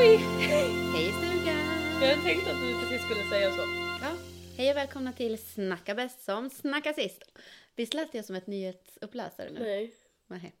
[0.00, 0.16] Oj!
[0.16, 1.56] Hej stugan!
[2.02, 3.60] Jag hade tänkt att du precis skulle säga så.
[4.02, 4.16] Ja,
[4.56, 7.22] hej och välkomna till Snacka bäst som snackar sist.
[7.76, 9.60] Visst lät jag som ett nyhetsuppläsare nu?
[9.60, 9.94] Nej,
[10.26, 10.54] Nej.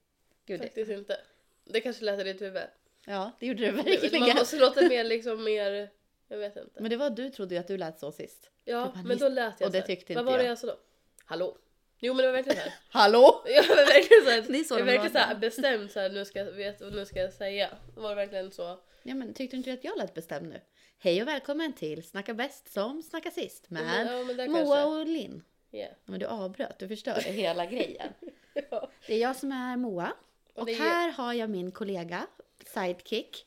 [0.46, 0.64] Gud, det.
[0.64, 1.16] faktiskt inte.
[1.64, 2.62] Det kanske lät i ditt huvud.
[3.06, 4.36] Ja, det gjorde det Man verkligen.
[4.36, 5.90] måste låta mer liksom mer,
[6.28, 6.80] jag vet inte.
[6.82, 8.50] Men det var du trodde ju att du lät så sist.
[8.64, 9.86] Ja, bara, men då lät jag och det så här.
[9.96, 10.50] tyckte Vad inte var det jag.
[10.50, 10.76] jag sa då?
[11.24, 11.56] Hallå?
[11.98, 12.74] Jo men det var verkligen så här.
[12.88, 13.42] Hallå!
[13.48, 15.40] Jag var verkligen så här, Det är så jag var verkligen så här låter.
[15.40, 17.70] bestämd så här, nu ska jag veta och nu ska jag säga.
[17.94, 18.78] Det var verkligen så.
[19.02, 20.60] Ja, men tyckte inte du att jag lät bestämd nu?
[20.98, 24.06] Hej och välkommen till Snacka bäst som snackar sist med
[24.38, 24.84] ja, Moa kanske.
[24.84, 25.42] och Linn.
[25.72, 25.90] Yeah.
[25.90, 28.08] Ja, Men du avbröt, du förstörde hela grejen.
[28.70, 28.90] Ja.
[29.06, 30.12] Det är jag som är Moa.
[30.54, 32.26] Och Och är- här har jag min kollega,
[32.74, 33.44] Sidekick.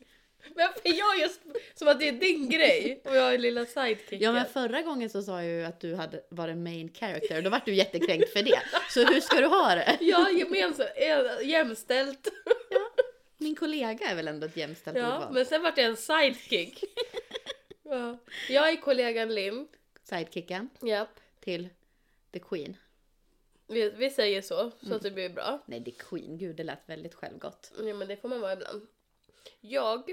[0.55, 1.41] Men varför är jag just
[1.75, 4.19] som att det är din grej och jag är lilla sidekicken?
[4.21, 7.43] Ja men förra gången så sa jag ju att du hade varit main character och
[7.43, 8.59] då vart du jättekränkt för det.
[8.89, 9.97] Så hur ska du ha det?
[10.01, 12.27] Ja, gemensamt, eh, jämställt.
[13.43, 15.33] Min kollega är väl ändå ett jämställt Ja, ordval?
[15.33, 16.83] men sen vart jag en sidekick.
[17.85, 18.17] Ja.
[18.49, 19.67] Jag är kollegan Lim.
[20.03, 21.19] Sidekicken Japp.
[21.39, 21.69] till
[22.31, 22.77] the queen.
[23.67, 24.95] Vi, vi säger så, så Mm.
[24.97, 25.59] att det blir bra.
[25.65, 27.71] Nej, the queen, gud det lät väldigt självgott.
[27.77, 28.87] Ja, men det får man vara ibland.
[29.61, 30.09] Jag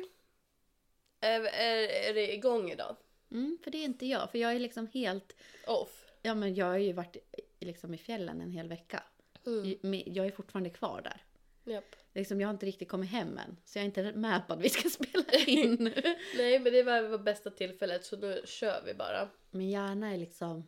[1.20, 2.96] är, är, är det igång idag.
[3.30, 5.36] Mm, för det är inte jag, för jag är liksom helt...
[5.66, 6.04] Off.
[6.22, 9.02] Ja men jag har ju varit i- liksom i fjällen en hel vecka.
[9.46, 10.02] Mm.
[10.06, 11.22] Jag är fortfarande kvar där.
[11.64, 11.96] Japp.
[12.14, 13.56] Liksom, jag har inte riktigt kommit hem än.
[13.64, 15.84] Så jag är inte med på att vi ska spela in.
[16.36, 19.28] Nej, men det var, bästa tillfället så nu kör vi bara.
[19.50, 20.66] Min hjärna är liksom...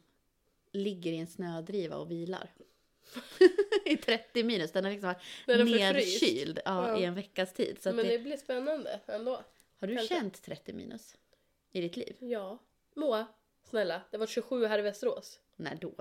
[0.75, 2.51] Ligger i en snödriva och vilar.
[3.85, 4.73] I 30 minus.
[4.73, 5.15] Den har liksom
[5.47, 6.99] varit nedkyld ja, Ja.
[7.01, 7.79] i en veckas tid.
[7.85, 9.43] Men det, det blir spännande ändå.
[9.81, 10.15] har du kanske.
[10.15, 11.17] känt 30 minus
[11.73, 12.17] i ditt liv?
[12.19, 12.59] Ja.
[12.95, 13.27] Moa,
[13.71, 14.03] snälla.
[14.11, 15.41] Det var 27 här i Västerås.
[15.57, 15.95] När då?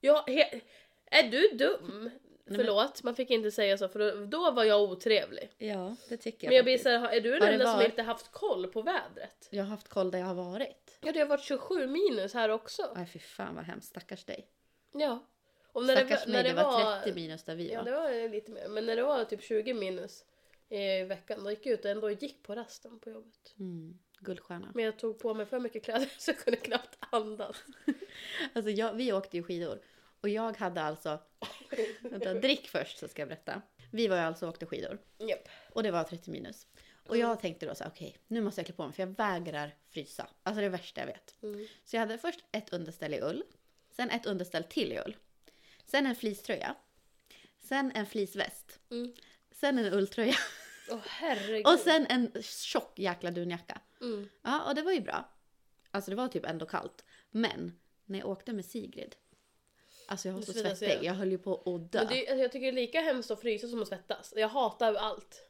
[0.00, 0.60] Ja, he-
[1.06, 2.10] är du dum?
[2.46, 5.50] Förlåt, man fick inte säga så för då, då var jag otrevlig.
[5.58, 8.02] Ja, det tycker jag Men jag blir såhär, är du den det enda som inte
[8.02, 9.48] haft koll på vädret?
[9.50, 10.98] Jag har haft koll där jag har varit.
[11.00, 12.92] Ja, det har varit 27 minus här också.
[12.96, 14.46] Nej fy fan vad hemskt, stackars dig.
[14.92, 15.26] Ja.
[15.72, 17.90] Och när Stackars det, mig, när det var 30 minus där vi Ja, var.
[17.90, 18.68] det var lite mer.
[18.68, 20.24] Men när det var typ 20 minus
[20.68, 23.54] i veckan, då gick jag ut och ändå gick på rasten på jobbet.
[23.58, 24.70] Mm, guldstjärna.
[24.74, 27.56] Men jag tog på mig för mycket kläder så jag kunde knappt andas.
[28.52, 29.78] Alltså jag, vi åkte ju skidor.
[30.22, 31.18] Och jag hade alltså...
[32.00, 33.62] Vänta, drick först så ska jag berätta.
[33.90, 34.98] Vi var ju alltså och åkte skidor.
[35.18, 35.48] Japp.
[35.72, 36.66] Och det var 30 minus.
[37.08, 39.16] Och jag tänkte då så här, okej, nu måste jag klä på mig för jag
[39.16, 40.26] vägrar frysa.
[40.42, 41.42] Alltså det är det värsta jag vet.
[41.42, 41.66] Mm.
[41.84, 43.42] Så jag hade först ett underställ i ull.
[43.90, 45.16] Sen ett underställ till i ull.
[45.84, 46.74] Sen en fleecetröja.
[47.58, 48.78] Sen en fleeceväst.
[48.90, 49.14] Mm.
[49.50, 50.36] Sen en ulltröja.
[51.06, 51.66] Herregud.
[51.66, 53.80] Och sen en tjock jäkla dunjacka.
[54.00, 54.28] Mm.
[54.42, 55.28] Ja, och det var ju bra.
[55.90, 57.04] Alltså det var typ ändå kallt.
[57.30, 59.16] Men när jag åkte med Sigrid.
[60.06, 60.98] Alltså jag var så svettig.
[61.02, 61.98] Jag höll ju på att dö.
[61.98, 64.32] Men det, alltså, jag tycker det är lika hemskt att frysa som att svettas.
[64.36, 65.48] Jag hatar allt.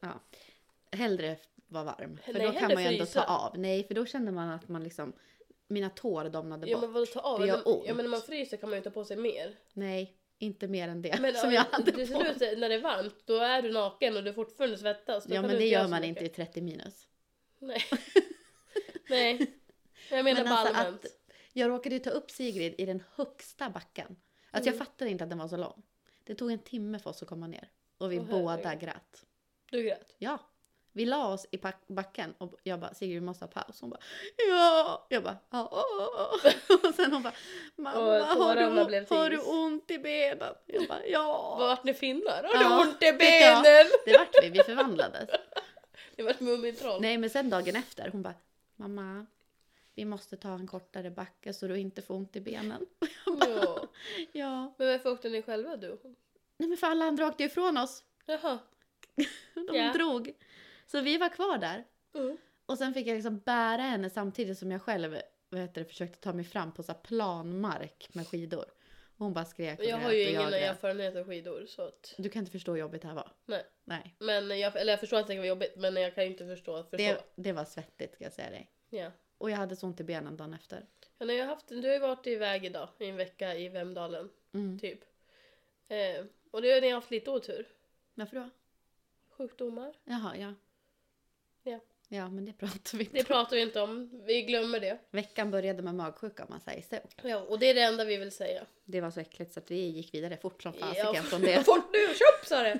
[0.00, 0.20] Ja.
[0.92, 1.36] Hellre
[1.68, 2.18] vara varm.
[2.24, 3.22] För Nej, då kan man ju ändå frysa.
[3.22, 3.58] ta av.
[3.58, 5.12] Nej, för då kände man att man liksom...
[5.68, 6.82] Mina tår domnade Ja bort.
[6.84, 7.40] men vadå ta av?
[7.40, 7.84] Det gör Men- ont.
[7.86, 9.56] Ja men när man fryser kan man ju ta på sig mer.
[9.72, 12.74] Nej, inte mer än det Men som ja, jag hade till på slut när det
[12.74, 15.24] är varmt då är du naken och du fortfarande svettas.
[15.24, 17.06] Då Ja, men det gör man inte i 30 minus.
[17.58, 17.84] Nej.
[19.08, 19.46] Nej.
[20.10, 21.06] Jag menar Men bara alltså allmänt.
[21.58, 24.06] Jag råkade ju ta upp Sigrid i den högsta backen.
[24.50, 24.78] Alltså Mm.
[24.78, 25.82] jag fattade inte att den var så lång.
[26.24, 27.68] Det tog en timme för oss att komma ner.
[27.98, 29.24] Och vi Åh, båda grät.
[29.70, 30.14] Du grät.
[30.18, 30.38] Ja.
[30.92, 33.80] Vi la oss i backen och jag bara Sigrid vi måste ha paus.
[33.80, 34.00] Hon bara
[34.48, 35.06] ja.
[35.10, 35.68] Jag bara ja.
[35.72, 36.08] åh,
[36.68, 37.32] åh." Och sen hon bara
[37.76, 40.54] mamma har, du, har du ont i benen?
[40.66, 41.56] Jag bara ja.
[41.58, 42.42] Vart ni finnar?
[42.42, 42.68] Har Ja.
[42.68, 43.12] du ont i Ja.
[43.12, 43.86] benen?
[44.04, 45.30] Det vart vi, vi förvandlades.
[46.16, 47.00] Det vart Mumintroll.
[47.00, 48.34] Nej men sen dagen efter hon bara
[48.76, 49.26] mamma
[49.96, 52.86] vi måste ta en kortare backe så du inte får ont i benen.
[53.26, 53.88] Ja.
[54.32, 54.74] Ja.
[54.78, 55.98] Men varför åkte ni själva du?
[56.58, 58.04] Nej men för alla andra åkte ju ifrån oss.
[58.26, 58.58] Jaha.
[59.54, 59.92] De Ja.
[59.92, 60.32] drog.
[60.86, 61.84] Så vi var kvar där.
[62.14, 62.36] Mm.
[62.66, 65.16] Och sen fick jag liksom bära henne samtidigt som jag själv
[65.48, 68.64] vad heter det, försökte ta mig fram på så planmark med skidor.
[69.18, 72.14] Och hon bara skrek och Jag har ju och ingen erfarenhet av skidor så att...
[72.18, 73.32] Du kan inte förstå hur jobbigt det här var.
[73.46, 73.66] Nej.
[73.84, 74.14] Nej.
[74.18, 76.46] Men jag, eller jag förstår att det kan vara jobbigt men jag kan ju inte
[76.46, 76.82] förstå.
[76.82, 76.96] förstå.
[76.96, 78.70] Det, det var svettigt ska jag säga dig.
[78.90, 79.10] Ja.
[79.38, 80.86] Och jag hade så ont i benen dagen efter.
[81.18, 83.68] Ja, nej, jag har haft, du har ju varit iväg idag i en vecka i
[83.68, 84.78] Vemdalen Mm.
[84.78, 85.00] typ.
[85.88, 87.68] Eh, och det har ni haft lite otur.
[88.14, 88.50] Varför då?
[89.30, 89.94] Sjukdomar.
[90.04, 90.54] Jaha, ja.
[91.62, 91.80] Ja.
[92.08, 93.26] Ja, men det pratar vi inte Det om.
[93.26, 94.22] pratar vi inte om.
[94.26, 94.98] Vi glömmer det.
[95.10, 96.96] Veckan började med magsjuka om man säger så.
[97.28, 98.66] Ja, och det är det enda vi vill säga.
[98.84, 101.64] Det var så äckligt så att vi gick vidare fort som Ja, fasiken från det.
[101.64, 102.78] Fort nu, tjopp sa det!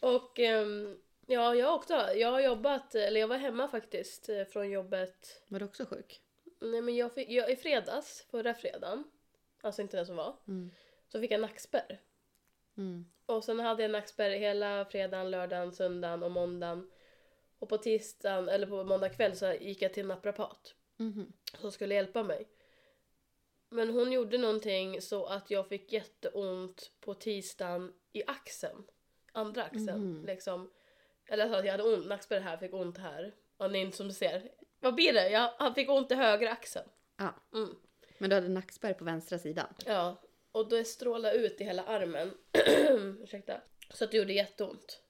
[0.00, 1.94] Och ehm, ja, jag också.
[2.14, 5.42] Jag har jobbat, eller jag var hemma faktiskt eh, från jobbet.
[5.48, 6.20] Var du också sjuk?
[6.60, 9.04] Nej men jag fick, jag, i fredags, förra fredagen,
[9.60, 10.70] alltså inte den som var, Mm.
[11.08, 12.00] så fick jag nackspärr.
[12.76, 13.06] Mm.
[13.26, 16.90] Och sen hade jag nackspärr hela fredagen, lördagen, söndagen och måndagen.
[17.58, 21.32] Och på tisdagen, eller på måndag kväll så gick jag till en naprapat Mhm.
[21.60, 22.48] som skulle hjälpa mig.
[23.68, 28.84] Men hon gjorde någonting så att jag fick jätteont på tisdagen i axeln.
[29.32, 30.00] Andra axeln.
[30.16, 30.26] Mhm.
[30.26, 30.70] Liksom.
[31.28, 33.34] Eller alltså att jag hade ont, nackspärr här, fick ont här.
[33.56, 34.50] Och ni som ser.
[34.80, 35.28] Vad blir det?
[35.28, 36.88] Jag han fick ont i högra axeln.
[37.16, 37.34] Ja.
[37.54, 37.74] Mm.
[38.18, 39.74] Men du hade nackspärr på vänstra sidan.
[39.86, 40.16] Ja,
[40.52, 42.34] och det strålade ut i hela armen.
[43.22, 43.60] Ursäkta.
[43.90, 45.02] Så att det gjorde jätteont.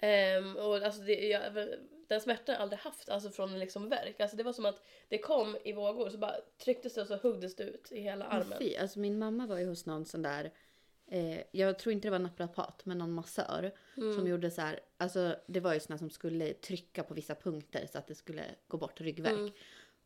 [0.00, 1.68] Ehm, och alltså det, jag,
[2.08, 4.20] den smärtan har jag aldrig haft, alltså från liksom värk.
[4.20, 7.16] Alltså det var som att det kom i vågor, så bara trycktes det och så
[7.16, 8.58] huggdes det ut i hela Men armen.
[8.58, 10.52] Fy, alltså min mamma var ju hos någon sån där,
[11.10, 14.14] eh, jag tror inte det var naprapat, men någon massör Mm.
[14.14, 17.86] som gjorde så här, alltså det var ju såna som skulle trycka på vissa punkter
[17.92, 19.32] så att det skulle gå bort ryggvärk.
[19.38, 19.50] Mm.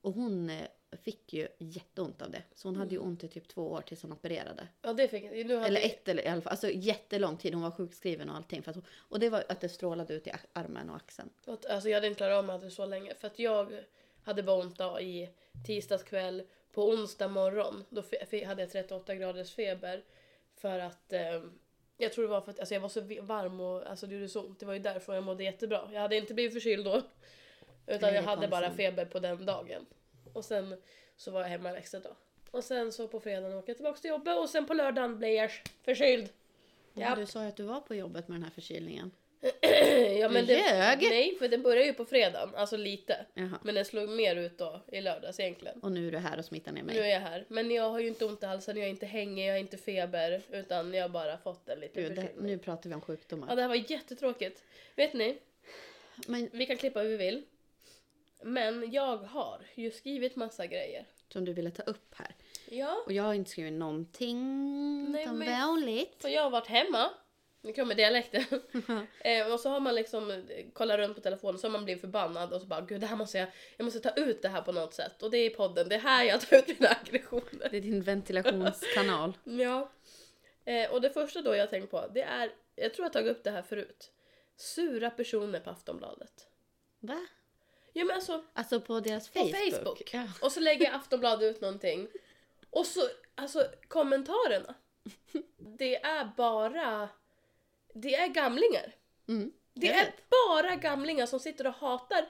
[0.02, 0.62] Och hon eh,
[1.02, 2.42] fick ju jätteont av det.
[2.54, 4.68] Så hon hade ju ont i typ två år tills hon opererade.
[4.82, 5.22] Ja det fick.
[5.22, 7.54] Nu hade Eller ett eller i alla fall, alltså jättelång tid.
[7.54, 8.62] Hon var sjukskriven och allting.
[8.62, 11.30] För att hon, och det var att det strålade ut i armen och axeln.
[11.46, 13.14] Att- Alltså jag hade inte klarat av mig det så länge.
[13.14, 13.72] För att jag
[14.24, 15.28] hade bara ont i
[15.66, 16.42] tisdags kväll.
[16.72, 18.02] På onsdag morgon då
[18.46, 20.04] hade jag 38 graders feber.
[20.60, 21.42] För att eh,
[21.96, 24.28] jag tror det var för att alltså jag var så varm och alltså det gjorde
[24.28, 24.60] så ont.
[24.60, 25.88] Det var ju därför jag mådde jättebra.
[25.92, 27.02] Jag hade inte blivit förkyld då.
[27.86, 29.86] Utan jag hade bara feber på den dagen.
[30.32, 30.82] Och sen
[31.16, 32.16] så var jag hemma en extra dag.
[32.50, 35.30] Och sen så på fredagen åkte jag tillbaka till jobbet och sen på lördagen blev
[35.30, 35.50] jag
[35.84, 36.28] förkyld.
[36.94, 37.14] Ja.
[37.14, 39.10] Du sa ju att du var på jobbet med den här förkylningen.
[40.20, 40.98] ja, men Du ljög.
[41.02, 42.54] Nej, för den började ju på fredagen.
[42.54, 43.26] Alltså lite.
[43.34, 43.58] Jaha.
[43.62, 45.80] Men den slog mer ut då i lördags egentligen.
[45.80, 46.94] Och nu är du här och smittar ner mig.
[46.94, 47.44] Nu är jag här.
[47.48, 49.76] Men jag har ju inte ont i halsen, jag är inte hängig, jag har inte
[49.78, 50.42] feber.
[50.50, 52.46] Utan jag har bara fått en liten det, förkylning.
[52.46, 53.46] nu pratar vi om sjukdomar.
[53.48, 54.62] Ja, det här var jättetråkigt.
[54.96, 55.38] Vet ni?
[56.26, 57.42] Men Vi kan klippa hur vi vill.
[58.42, 61.04] Men jag har ju skrivit massa grejer.
[61.32, 62.34] som du ville ta upp här.
[62.70, 64.38] Ja, Och jag har inte skrivit någonting
[65.12, 66.16] Nej, som men- vanligt.
[66.22, 67.10] för jag har varit hemma.
[67.62, 68.44] Nu kommer dialekten.
[69.20, 70.38] eh, och så har man liksom eh,
[70.72, 73.16] kollat runt på telefonen så har man blivit förbannad och så bara gud det här
[73.16, 75.22] måste jag, jag måste ta ut det här på något sätt.
[75.22, 77.68] Och det är i podden, det är här jag tar ut mina aggressioner.
[77.70, 79.38] Det är din ventilationskanal.
[79.44, 79.90] Ja.
[80.64, 83.44] Eh, och det första då jag tänkt på, det är, jag tror jag tagit upp
[83.44, 84.10] det här förut.
[84.56, 86.46] Sura personer på Aftonbladet.
[87.00, 87.26] Va?
[87.92, 89.74] Ja men alltså, Alltså på deras på Facebook?
[89.74, 90.10] Facebook.
[90.14, 90.28] Ja.
[90.42, 92.08] Och så lägger Aftonbladet ut någonting.
[92.70, 93.00] Och så,
[93.34, 94.74] alltså kommentarerna.
[95.78, 97.08] Det är bara,
[97.94, 98.94] det är gamlingar.
[99.28, 99.52] Mm.
[99.74, 102.24] Det är bara gamlingar som sitter och hatar.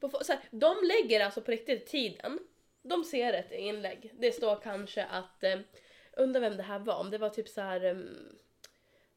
[0.00, 2.38] På, så här, de lägger alltså på riktigt tiden.
[2.82, 4.12] De ser ett inlägg.
[4.18, 5.58] Det står kanske att, eh,
[6.16, 7.84] undrar vem det här var, om det var typ så här.
[7.84, 7.96] Eh,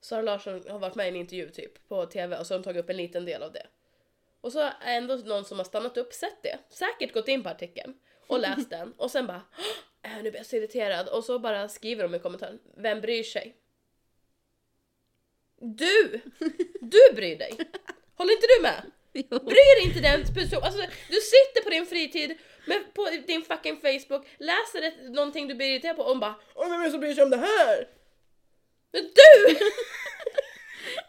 [0.02, 2.64] Sara Larsson har varit med i en intervju typ på TV och så har de
[2.64, 3.68] tagit upp en liten del av det.
[4.42, 7.50] Och så är ändå någon som har stannat upp, sett det, säkert gått in på
[7.50, 7.94] artikeln
[8.28, 9.42] och läst den och sen bara
[10.04, 13.02] "Åh, äh, nu blir jag så irriterad och så bara skriver de i kommentaren, vem
[13.02, 13.56] bryr sig?
[15.64, 16.22] Du!
[16.82, 17.58] Du bryr dig!
[18.16, 18.82] Håller inte du med?
[19.16, 19.40] Jo.
[19.40, 24.28] Bryr inte den personen, alltså du sitter på din fritid med, på din fucking Facebook,
[24.40, 27.14] läser ett, någonting du blir irriterad på och bara Åh vem är det som bryr
[27.14, 27.88] sig om det här?
[28.92, 29.58] Men du!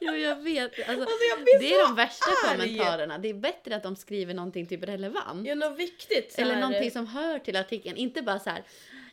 [0.01, 0.89] Jo, jag vet.
[0.89, 2.59] Alltså, Alltså jag det är de värsta arg.
[2.59, 3.19] kommentarerna.
[3.19, 5.47] Det är bättre att de skriver någonting typ relevant.
[5.49, 7.97] Ja något viktigt Eller någonting som hör till artikeln.
[7.97, 8.65] Inte bara så här.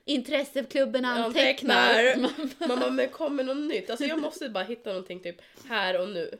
[0.06, 2.06] Intresseklubben antecknar.
[2.06, 2.68] antecknar.
[2.68, 3.90] Mamma men kommer något nytt?
[3.90, 6.38] Alltså jag måste bara hitta någonting typ här och nu.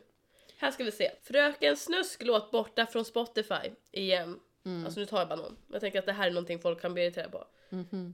[0.58, 1.12] Här ska vi se.
[1.24, 4.40] Fröken Snusklåt borta från Spotify igen.
[4.66, 4.86] Mm.
[4.86, 5.58] Alltså nu tar jag bara någon.
[5.72, 7.46] Jag tänker att det här är någonting folk kan bli irriterade på.
[7.70, 8.14] Mhm.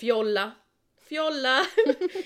[0.00, 0.52] Fjolla.
[1.08, 1.66] Fjolla.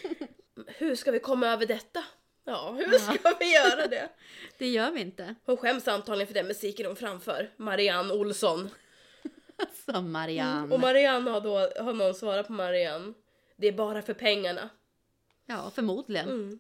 [0.67, 2.05] hur ska vi komma över detta?
[2.45, 4.09] Ja, hur ska vi göra det?
[4.59, 5.35] Det gör vi inte.
[5.45, 7.51] Hon skäms antagligen för den musiken hon framför.
[7.57, 8.71] Marianne Olsson.
[9.93, 10.75] Som Marianne.
[10.75, 13.13] Och Marianne har då, har någon svarat på Marianne.
[13.57, 14.69] Det är bara för pengarna.
[15.47, 16.29] Ja, förmodligen.
[16.29, 16.59] Mm.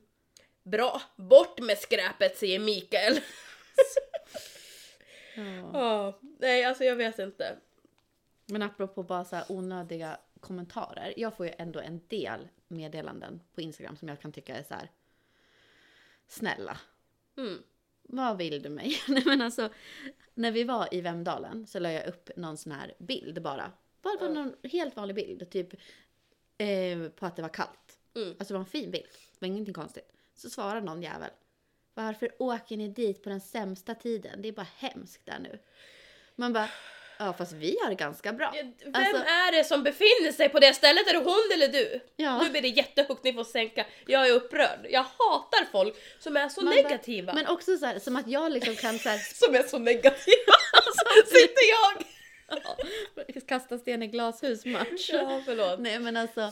[0.62, 3.20] Bra, bort med skräpet säger Mikael.
[5.36, 5.70] Ja.
[5.72, 7.56] Ja, nej alltså jag vet inte.
[8.46, 11.14] Men apropå bara så här onödiga kommentarer.
[11.16, 14.74] Jag får ju ändå en del meddelanden på Instagram som jag kan tycka är så
[14.74, 14.90] här.
[16.28, 16.78] Snälla,
[17.36, 17.62] Mm.
[18.08, 19.00] Vad vill du mig?
[19.08, 19.68] Nej men alltså,
[20.34, 23.72] när vi var i Vemdalen så la jag upp någon sån här bild bara.
[24.02, 24.28] Bara Ja.
[24.28, 25.74] någon helt vanlig bild, typ
[26.58, 27.98] eh, på att det var kallt.
[28.16, 28.28] Mm.
[28.28, 30.12] Alltså det var en fin bild, det var ingenting konstigt.
[30.34, 31.30] Så svarar någon jävel.
[31.94, 34.42] Varför åker ni dit på den sämsta tiden?
[34.42, 35.58] Det är bara hemskt där nu.
[36.36, 36.70] Man bara,
[37.18, 38.52] ja fast vi har det ganska bra.
[38.54, 41.08] Vem Alltså- är det som befinner sig på det stället?
[41.08, 42.00] Är det hon eller du?
[42.16, 42.42] Ja.
[42.42, 43.86] Nu blir det jättehögt, ni får sänka.
[44.06, 44.86] Jag är upprörd.
[44.90, 47.34] Jag hatar folk som är så Man negativa.
[47.34, 50.52] Men också så här, som att jag liksom kan så här, Som är så negativa.
[51.26, 52.04] sitter jag.
[53.48, 55.10] kasta sten i glashus match.
[55.12, 55.80] Ja, förlåt.
[55.80, 56.50] Nej men alltså,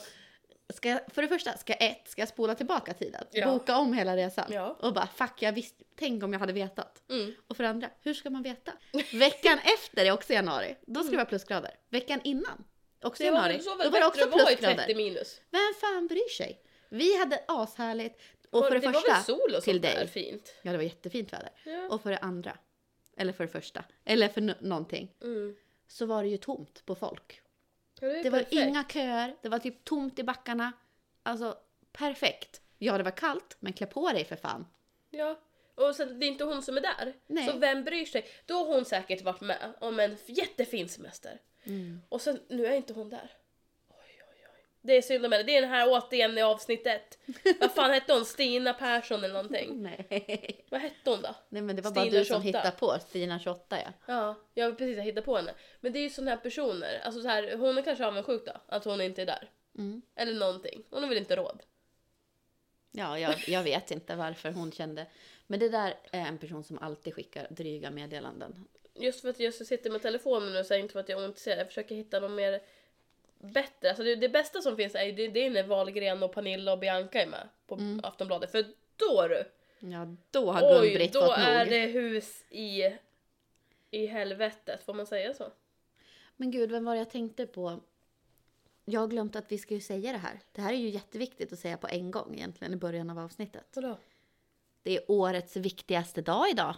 [0.75, 3.25] Ska jag, för det första, ska jag ett, ska jag spola tillbaka tiden?
[3.33, 3.47] Ja.
[3.53, 4.45] Boka om hela resan?
[4.53, 4.77] Ja.
[4.81, 7.03] Och bara fuck, jag visste, tänk om jag hade vetat.
[7.11, 7.35] Mm.
[7.47, 8.73] Och för det andra, hur ska man veta?
[9.13, 11.71] Veckan efter är också januari, då ska det vara plusgrader.
[11.89, 12.65] Veckan innan,
[13.03, 14.95] också Det var, januari, så då var det också att vara i 30 plusgrader.
[14.95, 15.41] minus.
[15.51, 16.61] Vem fan bryr sig?
[16.89, 18.21] Vi hade ashärligt.
[18.51, 20.09] Och för det, det första, var väl sol och till dig.
[20.09, 20.55] fint.
[20.63, 21.51] ja det var jättefint väder.
[21.65, 21.89] Ja.
[21.91, 22.59] Och för det andra,
[23.17, 25.57] eller för det första, eller för någonting, Mm.
[25.89, 27.41] så var det ju tomt på folk.
[28.01, 30.73] Ja, det, Det var inga köer, det var typ tomt i backarna.
[31.23, 31.59] Alltså
[31.93, 32.61] perfekt.
[32.79, 34.67] Ja, det var kallt, men klä på dig för fan.
[35.11, 35.41] Ja.
[35.75, 37.15] Och sen, det är inte hon som är där.
[37.27, 37.49] Nej.
[37.49, 38.27] Så vem bryr sig?
[38.47, 41.41] Då har hon säkert varit med om en jättefin semester.
[41.65, 42.03] Mm.
[42.09, 43.31] Och sen, nu är inte hon där.
[44.87, 45.45] Det är synd om henne.
[45.45, 47.19] Det är den här återigen i avsnitt ett.
[47.61, 48.25] Vad fan hette hon?
[48.25, 49.83] Stina Persson eller någonting?
[50.09, 50.65] Nej.
[50.71, 51.35] Vad hette hon då?
[51.49, 52.59] Nej, men det var Stina bara du som 28.
[52.59, 53.93] hittade på Stina 28 ja.
[54.07, 55.55] Ja, jag vill precis hitta på henne.
[55.81, 57.01] Men det är ju sådana här personer.
[57.05, 59.51] Alltså så här, hon är kanske avundsjuk då, att hon inte är där.
[59.79, 60.03] Mm.
[60.15, 60.83] Eller någonting.
[60.91, 61.63] Hon har väl inte råd.
[62.93, 65.07] Ja, jag, jag vet inte varför hon kände.
[65.47, 68.67] Men det där är en person som alltid skickar dryga meddelanden.
[68.95, 71.21] Just för att jag sitter med telefonen nu så är det inte för att jag
[71.21, 71.59] är ointresserad.
[71.59, 72.61] Jag försöker hitta något mer
[73.39, 73.89] bättre.
[73.89, 76.79] Alltså det, det bästa som finns är det, det är när Wahlgren och Pernilla och
[76.79, 78.01] Bianca är med på Mm.
[78.05, 78.51] Aftonbladet.
[78.51, 78.65] För
[78.97, 79.45] då du!
[79.79, 81.69] Ja, då har Oj, Gun-Britt då fått är nog.
[81.75, 82.83] det hus i,
[83.91, 84.83] i helvetet.
[84.85, 85.51] Får man säga så?
[86.37, 87.81] Men gud, vem var det jag tänkte på?
[88.85, 90.41] Jag har glömt att vi ska ju säga det här.
[90.53, 93.67] Det här är ju jätteviktigt att säga på en gång egentligen i början av avsnittet.
[93.75, 93.99] Vadå?
[94.83, 96.75] Det är årets viktigaste dag idag.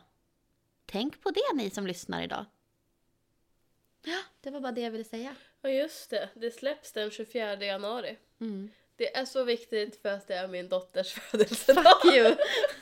[0.87, 2.45] Tänk på det ni som lyssnar idag.
[4.05, 5.35] Ja, det var bara det jag ville säga.
[5.63, 8.17] Ja just det, det släpps den 24 januari.
[8.41, 8.71] Mm.
[8.97, 11.85] Det är så viktigt för att det är min dotters födelsedag.
[12.03, 12.35] Fuck you!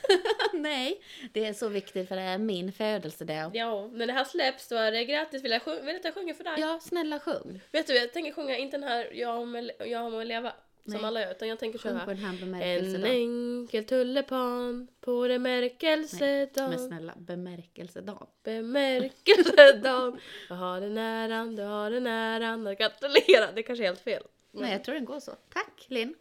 [0.53, 1.01] Nej,
[1.33, 3.51] det är så viktigt för det är min födelsedag.
[3.55, 6.13] Ja, när det här släpps då är det grattis, vill, jag sjung- vill att jag
[6.13, 6.53] sjunger för dig?
[6.57, 7.59] Ja, snälla sjung.
[7.71, 10.53] Vet du, jag tänker sjunga inte den här Jag har med, jag med att leva,
[10.91, 15.21] som alla gör, utan jag tänker Sjung på köra den här En enkel tulipan på
[15.27, 16.69] bemärkelsedagen.
[16.69, 18.27] Men snälla, bemärkelsedagen.
[18.43, 20.19] Bemärkelsedagen.
[20.49, 23.51] Jag har den äran, du har den äran att gratulera.
[23.55, 24.23] Det kanske är helt fel.
[24.51, 25.31] Men- Nej, jag tror den går så.
[25.53, 26.15] Tack, Linn.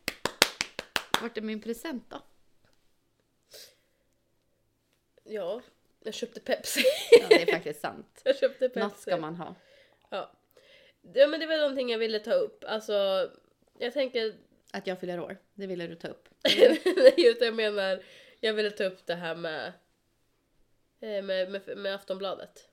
[1.23, 2.23] Vart är min present då?
[5.25, 5.61] Ja,
[6.05, 6.83] jag köpte Pepsi.
[7.21, 8.21] Ja, det är faktiskt sant.
[8.25, 8.81] jag köpte Pepsi.
[8.81, 9.55] Något ska man ha.
[10.11, 10.33] Ja.
[11.15, 12.65] ja, men det var någonting jag ville ta upp.
[12.67, 13.31] Alltså,
[13.79, 14.35] jag tänker...
[14.77, 16.29] Att jag fyller år, det ville du ta upp.
[16.97, 18.03] Nej, utan jag menar,
[18.41, 19.73] jag ville ta upp det här med,
[21.01, 22.69] eh, med, med, med Aftonbladet.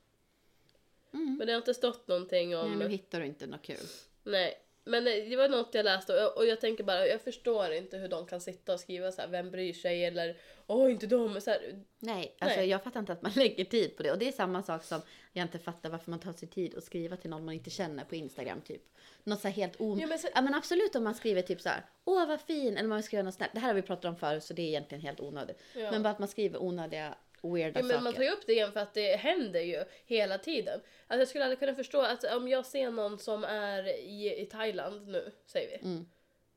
[1.13, 1.36] Mm.
[1.38, 2.69] Men det har inte stått någonting om...
[2.69, 3.88] Nej, nu hittar du inte något kul.
[4.24, 7.71] Nej, men det var något jag läste och jag, och jag tänker bara, jag förstår
[7.73, 10.37] inte hur de kan sitta och skriva så här, vem bryr sig eller
[10.67, 11.59] åh inte de, så här,
[11.99, 12.69] Nej, alltså Nej.
[12.69, 14.11] jag fattar inte att man lägger tid på det.
[14.11, 15.01] Och det är samma sak som
[15.33, 18.03] jag inte fattar varför man tar sig tid att skriva till någon man inte känner
[18.03, 18.81] på Instagram typ.
[19.23, 19.99] Något så här helt on...
[19.99, 22.77] Ja, men så- ja men absolut om man skriver typ så här, åh vad fin,
[22.77, 23.53] eller man skriva något snällt.
[23.53, 25.61] Det här har vi pratat om förut så det är egentligen helt onödigt.
[25.75, 25.91] Ja.
[25.91, 28.71] Men bara att man skriver onödiga, weirda Ja, men man tar ju upp det igen
[28.71, 30.81] för att det händer ju hela tiden.
[31.07, 34.45] Alltså jag skulle aldrig kunna förstå att om jag ser någon som är i, i
[34.45, 35.75] Thailand nu, säger vi.
[35.88, 36.05] Mm.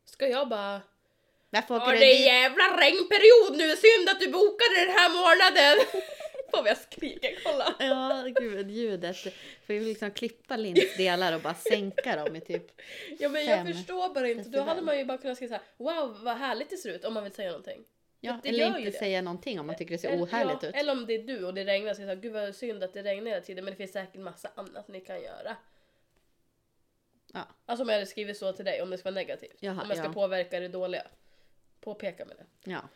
[0.05, 0.81] Ska jag bara
[1.51, 2.27] Varför Ja åker du det är dit?
[2.27, 6.03] jävla regnperiod nu, synd att du bokade den här månaden!
[6.51, 7.75] Får vi jag skrika, kolla!
[7.79, 9.17] Ja, gud, ljudet.
[9.67, 12.81] För vi liksom klippa Linds delar och bara sänka dem i typ...
[13.19, 15.65] Ja men jag Fem förstår bara inte, då hade man ju bara kunnat skriva såhär
[15.77, 17.85] Wow vad härligt det ser ut om man vill säga någonting.
[18.21, 20.75] Ja, det eller inte säga någonting om man tycker det ser Eller- ohärligt ja, ut.
[20.75, 22.93] Eller om det är du och det regnar, så jag säga, gud vad synd att
[22.93, 25.57] det regnar hela tiden men det finns säkert massa annat ni kan göra.
[27.33, 27.47] Ja.
[27.67, 29.57] Alltså om jag hade skrivit så till dig, om det ska vara negativt.
[29.61, 30.13] Jaha, om jag ska ja.
[30.13, 31.03] påverka det dåliga.
[31.81, 32.71] Påpeka med det.
[32.71, 32.89] Ja.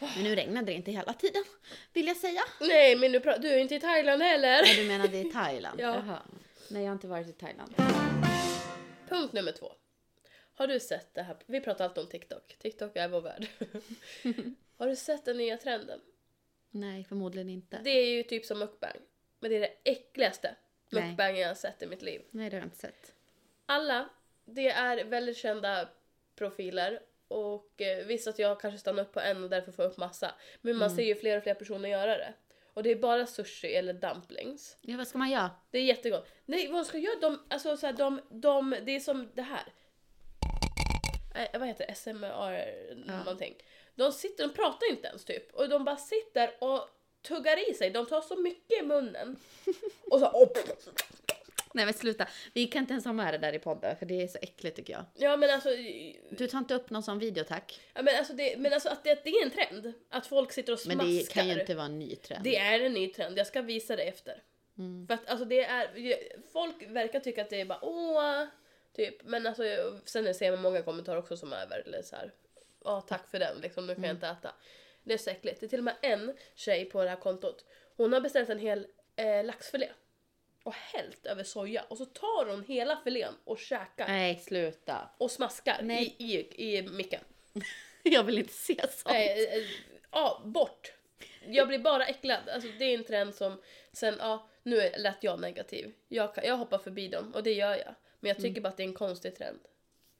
[0.00, 1.44] Men nu regnade det inte hela tiden,
[1.92, 2.40] vill jag säga.
[2.60, 4.62] Nej men nu du är inte i Thailand heller!
[4.62, 5.80] Nej, du menade i Thailand?
[5.80, 5.94] Ja.
[5.94, 6.22] Jaha.
[6.70, 7.74] Nej, jag har inte varit i Thailand.
[9.08, 9.72] Punkt nummer två.
[10.54, 11.36] Har du sett det här?
[11.46, 12.56] Vi pratar alltid om TikTok.
[12.58, 13.46] TikTok är vår värld.
[14.76, 16.00] Har du sett den nya trenden?
[16.70, 17.80] Nej, förmodligen inte.
[17.84, 18.96] Det är ju typ som mukbang.
[19.38, 20.56] Men det är det äckligaste
[20.90, 21.08] Nej.
[21.08, 22.22] mukbang jag har sett i mitt liv.
[22.30, 23.14] Nej, det har jag inte sett.
[23.66, 24.08] Alla,
[24.44, 25.88] det är väldigt kända
[26.36, 29.96] profiler och eh, visst att jag kanske stannar upp på en och därför får upp
[29.96, 30.34] massa.
[30.60, 32.34] Men man ser ju fler och fler personer göra det.
[32.74, 34.78] Och det är bara sushi eller dumplings.
[34.80, 35.50] Ja, vad ska man göra?
[35.70, 36.28] Det är jättegott.
[36.44, 37.20] Nej, vad ska jag göra?
[37.20, 39.72] De, alltså så här, de, de, det är som det här.
[41.34, 41.94] Eh, vad heter det?
[41.94, 42.64] SMR
[43.06, 43.18] Ja.
[43.24, 43.54] någonting.
[43.94, 45.54] De sitter, de pratar inte ens typ.
[45.54, 46.88] Och de bara sitter och
[47.22, 47.90] tuggar i sig.
[47.90, 49.36] De tar så mycket i munnen.
[50.10, 50.48] Och så, oh,
[51.76, 52.28] Nej, men sluta.
[52.52, 54.76] Vi kan inte ens ha med det där i podden, för det är så äckligt
[54.76, 55.04] tycker jag.
[55.14, 55.68] ja men alltså,
[56.30, 57.80] Du tar inte upp någon sån video, tack.
[57.94, 59.92] ja, men alltså, det, men alltså att det, det är en trend.
[60.10, 61.12] Att folk sitter och Men smaskar.
[61.14, 62.44] det kan ju inte vara en ny trend.
[62.44, 64.42] Det är en ny trend, jag ska visa det efter.
[64.78, 65.06] Mm.
[65.06, 65.88] För att alltså det är,
[66.52, 68.44] folk verkar tycka att det är bara åh,
[68.94, 69.22] Typ.
[69.22, 69.62] Men alltså,
[70.04, 72.32] sen ser man många kommentarer också som är väldigt så här.
[72.84, 74.54] Ja, tack för den liksom, nu kan jag inte äta.
[75.02, 75.60] Det är så äckligt.
[75.60, 77.64] Det är till och med en tjej på det här kontot.
[77.96, 78.86] Hon har beställt en hel
[79.16, 79.88] eh, laxfilé.
[80.62, 81.82] Och hällt över soja.
[81.88, 84.08] Och så tar hon hela filén och käkar.
[84.08, 85.10] Nej, sluta.
[85.18, 86.16] Och smaskar Nej.
[86.18, 87.20] i, i, i micken.
[88.02, 89.04] Jag vill inte se sånt.
[89.04, 89.64] Nej, eh,
[90.10, 90.92] ja, bort.
[91.46, 92.48] Jag blir bara äcklad.
[92.48, 93.60] Alltså, det är en trend som
[93.92, 95.92] sen, ja, nu lät jag negativ.
[96.08, 97.94] Jag, kan, jag hoppar förbi dem och det gör jag.
[98.24, 99.58] Men jag tycker bara att det är en konstig trend.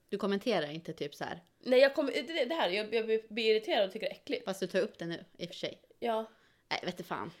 [0.09, 1.43] Du kommenterar inte typ så här.
[1.59, 4.45] Nej, jag kommer, det, det här, jag, jag blir irriterad och tycker det är äckligt.
[4.45, 5.81] Fast du tar upp det nu i och för sig.
[5.99, 6.25] Ja.
[6.69, 7.31] Nej, vet du fan.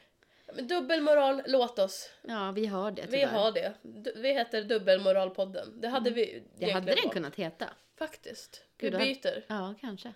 [0.53, 2.09] Men dubbelmoral, låt oss.
[2.21, 3.27] Ja, vi har det Vi tyvärr.
[3.27, 3.73] har det.
[3.81, 5.81] Du- Vi heter Dubbelmoralpodden.
[5.81, 7.13] Det hade vi Det hade den valt.
[7.13, 7.69] kunnat heta.
[7.97, 8.63] Faktiskt.
[8.77, 9.45] Gud, vi byter.
[9.47, 10.13] Ja, kanske.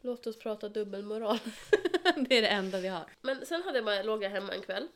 [0.00, 1.38] Låt oss prata dubbelmoral.
[2.28, 3.04] det är det enda vi har.
[3.20, 4.88] Men sen hade jag bara, låg jag hemma en kväll.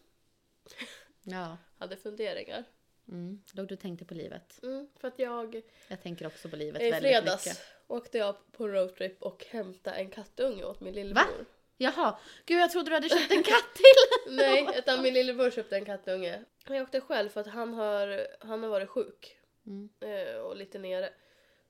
[1.22, 1.56] Ja.
[1.78, 2.64] Hade funderingar.
[3.08, 3.42] Mm.
[3.52, 4.62] Låg du och tänkte på livet?
[4.62, 7.62] Mm, för att jag Jag tänker också på livet I väldigt fredags mycket.
[7.86, 11.44] åkte jag på roadtrip och hämtade en kattunge åt min lillebror.
[11.76, 14.34] Jaha, gud jag trodde du hade köpt en katt till!
[14.36, 16.44] Nej, utan min lillebror köpte en kattunge.
[16.68, 19.88] Jag åkte själv för att han har, han har varit sjuk Mm.
[20.00, 21.10] eh, och lite nere.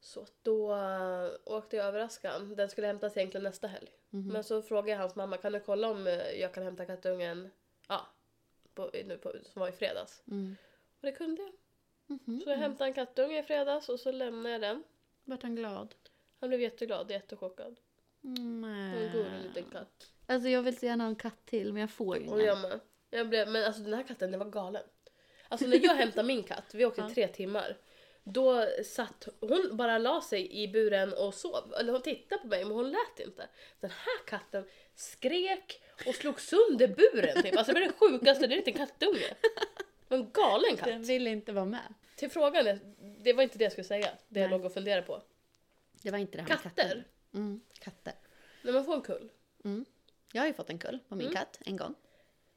[0.01, 2.57] Så då eh, åkte jag överraska han.
[2.57, 3.89] Den skulle hämtas egentligen nästa helg.
[4.11, 4.29] Mhm.
[4.33, 7.51] Men så frågade jag hans mamma, kan du kolla om eh, jag kan hämta kattungen
[7.89, 8.07] ja,
[8.75, 10.23] på, nu på, som var i fredags?
[10.31, 10.57] Mm.
[11.05, 11.53] Och det kunde jag.
[12.07, 12.41] Mhm.
[12.41, 14.85] Så jag hämtade en kattunge i fredags och så lämnade jag den.
[15.25, 15.95] Vart han glad?
[16.41, 17.77] Han blev jätteglad, jättechockad.
[18.25, 18.65] Mm.
[18.65, 20.11] En gullig liten katt.
[20.27, 22.39] Alltså jag vill så gärna ha en katt till men jag får Och ingen.
[22.39, 22.81] jag med.
[23.11, 24.83] Jag blev, men alltså den här katten den var galen.
[25.49, 27.11] Alltså när jag hämtade min katt, vi åkte Ja.
[27.15, 27.77] tre timmar.
[28.25, 31.75] Då satt hon bara la sig i buren och sov.
[31.81, 33.49] Eller hon tittade på mig men hon lät inte.
[33.81, 37.57] Den här katten skrek och slog sönder buren typ.
[37.57, 39.35] Alltså det var det sjukaste, det är inte en kattunge.
[40.15, 41.09] En galen Den katt.
[41.09, 41.95] vill inte vara med.
[42.17, 42.79] Till frågan,
[43.21, 44.09] det var inte det jag skulle säga.
[44.29, 44.59] Det jag Nej.
[44.59, 45.23] låg och funderade på.
[46.03, 46.71] Det var inte det här med Katter.
[46.83, 47.05] katter.
[47.35, 48.15] Mm, katter.
[48.63, 49.31] När man får en kull.
[49.65, 49.85] Mm.
[50.33, 51.37] Jag har ju fått en kull på min Mm.
[51.37, 51.95] katt en gång.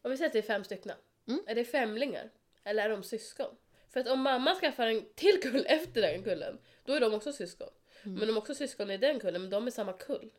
[0.01, 0.91] Om vi säger att det är fem stycken.
[1.27, 1.41] Mm.
[1.47, 2.29] Är det femlingar?
[2.63, 3.55] Eller är de syskon?
[3.89, 7.33] För att om mamma skaffar en till kull efter den kullen, då är de också
[7.33, 7.69] syskon.
[8.03, 8.17] Mm.
[8.19, 10.31] Men de är också syskon i den kullen, men de är samma kull.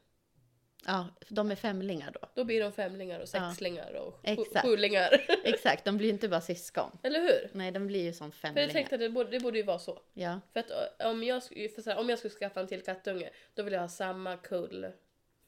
[0.87, 2.29] Ja, de är femlingar då.
[2.35, 3.51] Då blir de femlingar och Ja.
[3.51, 4.67] sexlingar och sju- Exakt.
[4.67, 5.25] sjulingar.
[5.45, 6.99] Exakt, de blir inte bara syskon.
[7.03, 7.51] Eller hur?
[7.53, 8.73] Nej, de blir ju som För jag femlingar.
[8.73, 10.03] tänkte att det borde, det borde ju vara så.
[10.15, 13.31] Ja, För att eh, om jag, för här, om jag skulle skaffa en till kattunge,
[13.55, 14.87] då vill jag ha samma kull.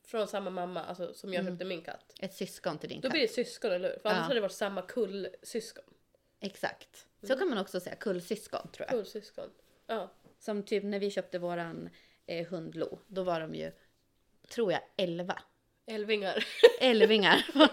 [0.07, 1.53] Från samma mamma, alltså som jag Mm.
[1.53, 2.14] köpte min katt.
[2.21, 3.12] ett syskon till din Då katt.
[3.12, 3.99] blir det syskon, eller hur?
[3.99, 4.23] För annars Ja.
[4.23, 5.85] hade det varit samma kullsyskon.
[6.40, 7.07] Exakt.
[7.23, 8.90] Så kan man också säga, kullsyskon tror jag.
[8.90, 9.51] Kullsyskon.
[9.87, 10.11] Ja.
[10.38, 11.90] Som typ när vi köpte våran
[12.27, 13.73] eh, hund Lo, då var de ju,
[14.50, 15.38] tror jag, elva.
[15.86, 16.44] Älvingar.
[16.80, 17.46] Älvingar.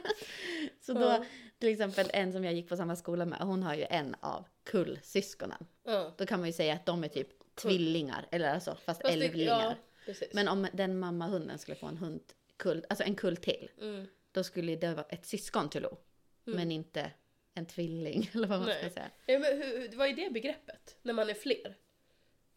[0.80, 1.24] så då, Ja.
[1.58, 4.44] till exempel en som jag gick på samma skola med, hon har ju en av
[4.64, 5.66] kullsyskonen.
[5.84, 6.14] Ja.
[6.18, 9.76] Då kan man ju säga att de är typ tvillingar, eller alltså, fast, Fast älvlingar.
[10.06, 10.14] Ja.
[10.32, 12.20] Men om den mammahunden skulle få en hund,
[12.56, 14.06] kull, alltså en kull till, Mm.
[14.32, 15.96] då skulle det vara ett syskon till Lo.
[16.44, 17.10] Men inte
[17.54, 18.78] en tvilling, eller vad man Nej.
[18.80, 19.10] ska säga.
[19.26, 20.96] Ja, men hur- vad är det begreppet?
[21.02, 21.76] När man är fler?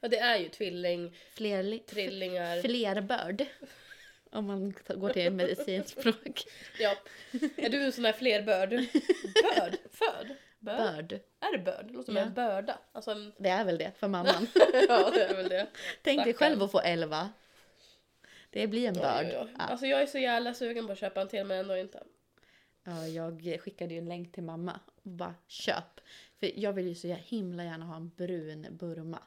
[0.05, 2.61] Ja, det är ju tvilling, Flerli, trillingar.
[2.61, 3.45] flerbörd.
[4.31, 6.43] Om man går till medicinspråk.
[6.79, 6.95] Ja.
[7.55, 8.69] Är du en sån här flerbörd?
[8.69, 9.77] Börd?
[9.91, 10.27] Föd?
[10.59, 10.77] Börd?
[10.77, 11.13] Börd.
[11.39, 11.85] Är det börd?
[11.87, 12.21] Det låter som Ja.
[12.21, 12.79] en börda.
[12.91, 13.33] Alltså en...
[13.37, 14.47] Det är väl det för mamman.
[14.89, 15.67] ja, det är väl det.
[16.01, 17.29] Tänk dig själv att få elva.
[18.49, 19.25] Det blir en börd.
[19.25, 19.47] ja, ja.
[19.57, 19.63] Ja.
[19.63, 22.03] Alltså jag är så jävla sugen på att köpa en till men ändå inte.
[22.83, 25.99] Ja, jag skickade ju en länk till mamma och bara köp.
[26.39, 29.19] För jag vill ju så himla gärna ha en brun Burma.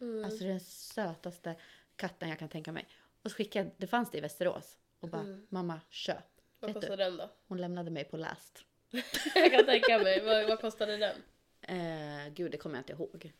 [0.00, 0.24] Mm.
[0.24, 1.54] Alltså den sötaste
[1.96, 2.86] katten jag kan tänka mig.
[3.22, 4.78] Och så skickade, det fanns det i Västerås.
[5.00, 5.46] Och bara, Mm.
[5.48, 6.24] mamma köp.
[6.60, 7.30] Vad kostar den då?
[7.46, 8.64] Hon lämnade mig på last.
[9.34, 10.24] jag kan tänka mig.
[10.24, 11.16] Vad, vad kostade den?
[11.60, 13.32] Eh, gud, det kommer jag inte ihåg.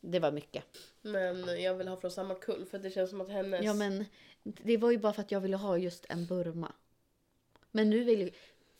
[0.00, 0.64] Det var mycket.
[1.02, 3.64] Men jag vill ha från samma kull för det känns som att hennes...
[3.64, 4.04] Ja, men
[4.42, 6.72] det var ju bara för att jag ville ha just en Burma.
[7.70, 8.34] Men nu vill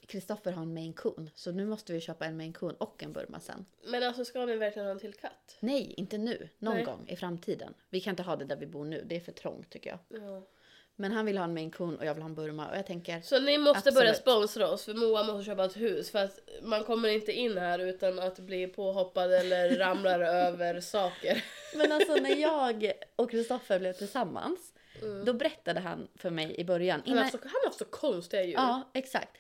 [0.07, 1.31] Kristoffer ha en maine coon.
[1.35, 3.67] Så nu måste vi köpa en maine coon och en Burma sen.
[3.87, 5.57] Men alltså ska ni verkligen ha en till katt?
[5.61, 6.49] Nej, inte nu.
[6.59, 6.85] Någon Nej.
[6.85, 7.75] gång i framtiden.
[7.91, 9.03] Vi kan inte ha det där vi bor nu.
[9.07, 10.21] Det är för trångt tycker jag.
[10.23, 10.43] Ja.
[10.97, 12.71] Men han vill ha en maine coon och jag vill ha en Burma.
[12.71, 13.95] Och jag tänker, Så ni måste Absolut.
[13.95, 17.59] börja sponsra oss för Moa måste köpa ett hus för att man kommer inte in
[17.59, 21.45] här utan att bli påhoppad eller ramlar över saker.
[21.77, 24.71] Men alltså när jag och Kristoffer blev tillsammans,
[25.03, 25.25] Mm.
[25.25, 27.03] då berättade han för mig i början.
[27.07, 28.53] Han har så, han har så konstiga djur.
[28.55, 29.37] ja, exakt.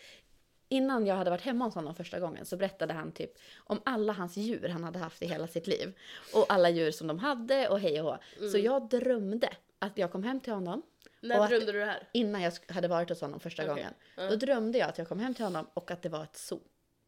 [0.74, 4.12] Innan jag hade varit hemma hos honom första gången så berättade han typ om alla
[4.12, 5.92] hans djur han hade haft i hela sitt liv.
[6.34, 8.06] Och alla djur som de hade och hej och
[8.40, 8.48] hå.
[8.52, 10.82] Så jag drömde att jag kom hem till honom
[11.20, 12.08] När drömde du det här?
[12.12, 13.74] innan jag hade varit hos honom första Okej.
[13.74, 13.94] gången.
[14.16, 14.28] Ja.
[14.30, 16.60] Då drömde jag att jag kom hem till honom och att det var ett zoo.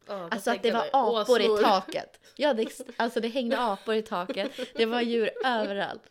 [0.07, 2.19] Ja, Alltså att det var apor i taket.
[2.35, 4.51] Ja, det, alltså det hängde apor i taket.
[4.75, 6.03] Det var djur överallt.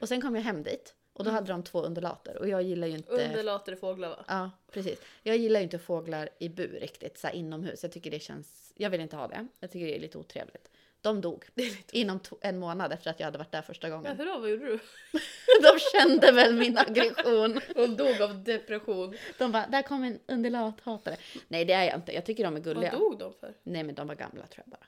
[0.00, 2.86] Och sen kom jag hem dit och då hade de två undulater och jag gillar
[2.86, 3.12] ju inte...
[3.12, 4.24] Underlater fåglar va?
[4.28, 5.00] Ja, precis.
[5.22, 7.82] Jag gillar ju inte fåglar i bur riktigt, så här inomhus.
[7.82, 8.72] Jag tycker det känns...
[8.76, 9.46] Jag vill inte ha det.
[9.60, 10.70] Jag tycker det är lite otrevligt.
[11.00, 14.04] De dog är inom en månad efter att jag hade varit där första gången.
[14.04, 14.38] Varför då?
[14.38, 14.78] Vad gjorde du?
[15.62, 17.60] De kände väl min aggression.
[17.74, 19.14] Hon dog av depression.
[19.38, 21.16] De bara, där kom en undulathatare.
[21.48, 22.12] Nej, det är jag inte.
[22.12, 22.92] Jag tycker de är Vad gulliga.
[22.92, 23.54] dog de för?
[23.62, 24.86] Nej, men de var gamla tror jag bara.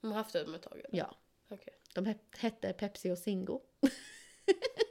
[0.00, 0.78] De har haft det ett tag?
[0.78, 0.98] eller?
[0.98, 1.14] Ja.
[1.48, 1.74] Okej.
[1.94, 3.60] De het- hette Pepsi och Singo.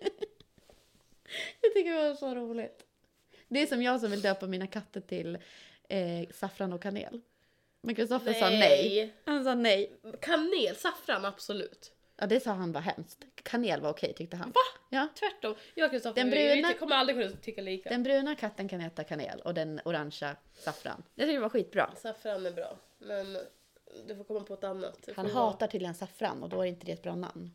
[1.62, 2.86] jag tycker det var så roligt.
[3.48, 5.38] Det är som jag som vill döpa mina katter till
[5.89, 7.22] eh, saffran och kanel.
[7.82, 9.13] Men Kristoffer sa nej.
[9.26, 9.91] Han sa nej.
[10.22, 11.91] Kanel, saffran, absolut.
[12.17, 13.26] Ja, det sa han var hemskt.
[13.43, 14.50] Kanel var okej tyckte han.
[14.52, 14.62] Va?
[14.89, 15.08] Ja.
[15.19, 15.56] Tvärtom.
[15.76, 17.89] Jag och Kristoffer bruna- kommer aldrig kunna tycka lika.
[17.89, 21.04] Den bruna katten kan heta kanel och den orangea saffran.
[21.15, 21.93] Jag tycker det var skitbra.
[21.98, 23.38] Saffran är bra, men
[24.08, 25.10] du får komma på ett annat.
[25.15, 27.52] Han hatar tydligen saffran och då är inte det ett bra namn.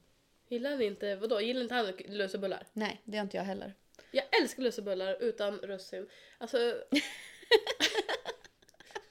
[0.48, 2.66] Gillar inte, vadå, gillar inte han lussebullar?
[2.72, 3.74] Nej, det gör inte jag heller.
[4.10, 6.08] Jag älskar lussebullar utan russin.
[6.38, 6.58] Alltså...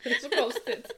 [0.03, 0.91] det är så konstigt.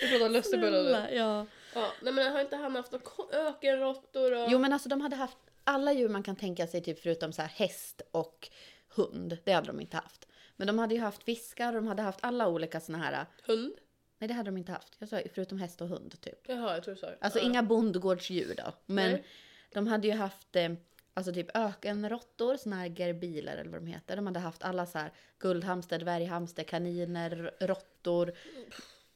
[0.00, 1.16] Vi pratar om lussebullar nu.
[1.16, 1.46] Ja.
[1.74, 2.94] Ja, nej men har inte han haft
[3.32, 4.46] ökenråttor och...
[4.50, 7.42] Jo men alltså de hade haft alla djur man kan tänka sig typ förutom så
[7.42, 8.48] här häst och
[8.88, 9.38] hund.
[9.44, 10.28] Det hade de inte haft.
[10.56, 13.26] Men de hade ju haft fiskar och de hade haft alla olika såna här.
[13.46, 13.74] Hund?
[14.18, 14.96] Nej det hade de inte haft.
[14.98, 16.48] Jag sa förutom häst och hund typ.
[16.48, 17.18] Jaha, jag tror du det.
[17.20, 17.44] Alltså ja.
[17.44, 18.72] inga bondgårdsdjur då.
[18.86, 19.24] Men Nej.
[19.72, 20.72] De hade ju haft eh,
[21.14, 24.16] alltså typ ökenråttor, såna här gerbiler eller vad de heter.
[24.16, 28.32] De hade haft alla så här guldhamster, dvärghamster, kaniner, råttor.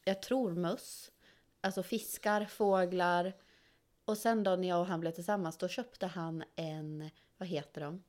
[0.04, 1.10] Jag tror möss.
[1.60, 3.32] Alltså fiskar, fåglar.
[4.04, 7.80] Och sen då när jag och han blev tillsammans då köpte han en, vad heter
[7.80, 8.02] de?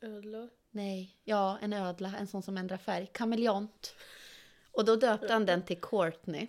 [0.00, 0.50] Ödlor?
[0.70, 3.06] Nej, ja en ödla, en sån som ändrar färg.
[3.12, 3.94] Kameleont.
[4.72, 6.48] Och då döpte han den till Courtney.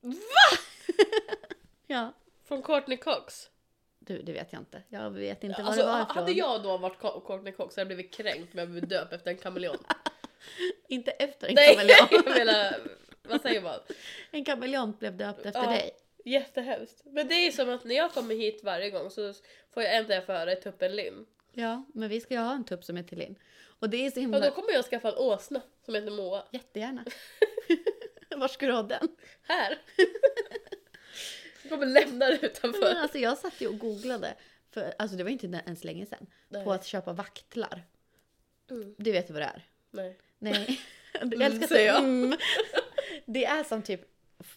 [0.00, 0.58] Va?
[1.86, 2.12] ja.
[2.44, 3.50] Från Courtney Cox?
[4.06, 4.82] Du, det vet jag inte.
[4.88, 6.16] Jag vet inte var Alltså, det var ifrån.
[6.16, 9.12] hade jag då varit Co- Courtney Cox hade jag blivit kränkt om jag blivit döpt
[9.12, 9.86] efter en kameleont.
[10.88, 12.10] Inte efter en Nej, kameleont.
[12.26, 12.74] jag menar,
[13.22, 13.80] vad säger man?
[14.30, 15.70] En kameleont blev döpt efter Ja.
[15.70, 15.90] dig.
[16.24, 17.02] Jättehemskt.
[17.04, 19.34] Men det är som att när jag kommer hit varje gång så
[19.74, 21.26] får jag äntligen få höra tuppen Linn.
[21.52, 23.38] Ja, men vi ska ju ha en tupp som heter Linn.
[23.78, 24.40] Och det är så himla...
[24.40, 26.44] då kommer jag skaffa en åsna som heter Moa.
[26.52, 27.04] Jättegärna.
[28.36, 29.08] Var ska du ha den?
[29.42, 29.78] Här!
[31.70, 32.94] Jag kommer lämna det Men utanför.
[32.94, 34.34] alltså jag satt ju och googlade,
[34.70, 36.64] för, alltså det var inte ens länge sedan, Nej.
[36.64, 37.82] på att köpa vaktlar.
[38.70, 38.94] Mm.
[38.98, 39.62] Du vet vad det är?
[39.90, 40.18] Nej.
[40.38, 40.80] Nej.
[41.12, 41.98] Jag Mm, älskar att säger jag.
[42.04, 42.38] Mm.
[43.26, 44.00] Det är som typ,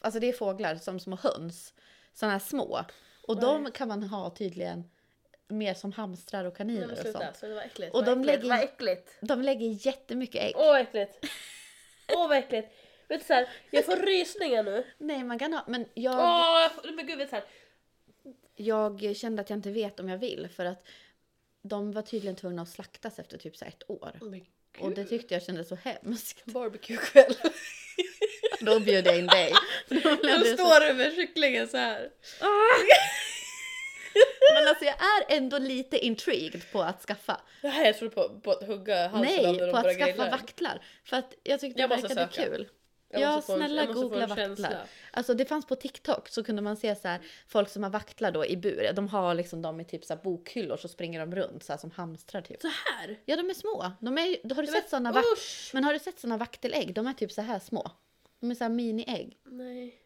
[0.01, 1.73] alltså det är fåglar som små höns.
[2.13, 2.85] Sådana här små.
[3.27, 3.45] Och Nej.
[3.45, 4.83] de kan man ha tydligen
[5.47, 7.37] mer som hamstrar och Nej kaniner men och sånt.
[7.37, 7.95] så det var äckligt.
[7.95, 9.17] Och de äckligt, lägger- Vad äckligt.
[9.21, 10.53] De lägger jättemycket ägg.
[10.55, 11.25] Åh vad äckligt.
[12.13, 12.73] Åh vad äckligt.
[13.09, 14.85] Vet du såhär, jag får rysningar nu.
[14.97, 17.45] Nej, man kan ha, men jag, Åh, jag får, men gud vet såhär.
[18.55, 20.87] jag kände att jag inte vet om jag vill för att
[21.61, 24.11] de var tydligen tvungna att slaktas efter typ så här ett år.
[24.21, 24.45] Men
[24.79, 26.45] Och det tyckte jag kändes så hemskt.
[26.45, 27.35] Barbecue-kväll.
[28.59, 29.51] Då bjöd jag in dig.
[29.89, 29.99] Då
[30.45, 32.09] står du med kycklingen så här.
[34.53, 37.41] Men alltså jag är ändå lite intrigued på att skaffa.
[37.63, 40.29] Nej jag tror på, på att hugga halsen av Nej, de på att skaffa grilla.
[40.29, 40.81] vaktlar.
[41.05, 42.45] För att jag tyckte Jag det verkade söka.
[42.45, 42.69] kul.
[43.11, 44.87] Jag ja, en- snälla få googla en vaktlar.
[45.11, 48.31] Alltså det fanns på TikTok så kunde man se så här folk som har vaktlar
[48.31, 48.91] då i bur.
[48.93, 51.77] De har liksom dem i typ så här bokhyllor så springer de runt så här
[51.77, 52.61] som hamstrar typ.
[52.61, 53.19] Så här?
[53.25, 53.91] Ja, de är små.
[53.99, 55.27] De är, har du sett såna vakt...
[55.73, 56.93] Men har du sett såna vaktelägg?
[56.93, 57.91] De är typ så här små.
[58.39, 59.37] De är så här mini-ägg.
[59.43, 60.01] Nej,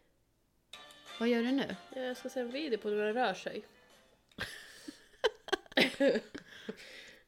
[1.19, 1.75] Vad gör du nu?
[1.95, 3.65] jag ska se en video på hur den rör sig.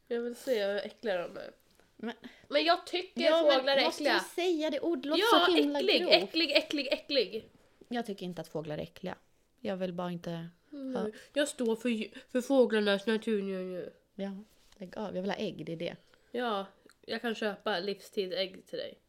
[0.08, 1.52] jag vill se hur äckliga de är.
[1.98, 2.14] Men-
[2.48, 4.14] Men jag tycker Ja, fåglar är måste äckliga.
[4.14, 4.80] du säga det?
[4.80, 6.14] Ord låter Ja, så himla äcklig, grovt.
[6.14, 7.50] äcklig, äcklig, äcklig.
[7.88, 9.16] Jag tycker inte att fåglar är äckliga.
[9.60, 10.48] Jag vill bara inte...
[10.72, 11.12] Mm.
[11.34, 13.94] Jag står för, för fåglarnas natur nu, nu.
[14.16, 14.32] Ja,
[14.78, 15.16] lägg av.
[15.16, 15.96] Jag vill ha ägg, det är det.
[16.32, 16.66] Ja,
[17.06, 19.00] jag kan köpa livstidsägg till dig.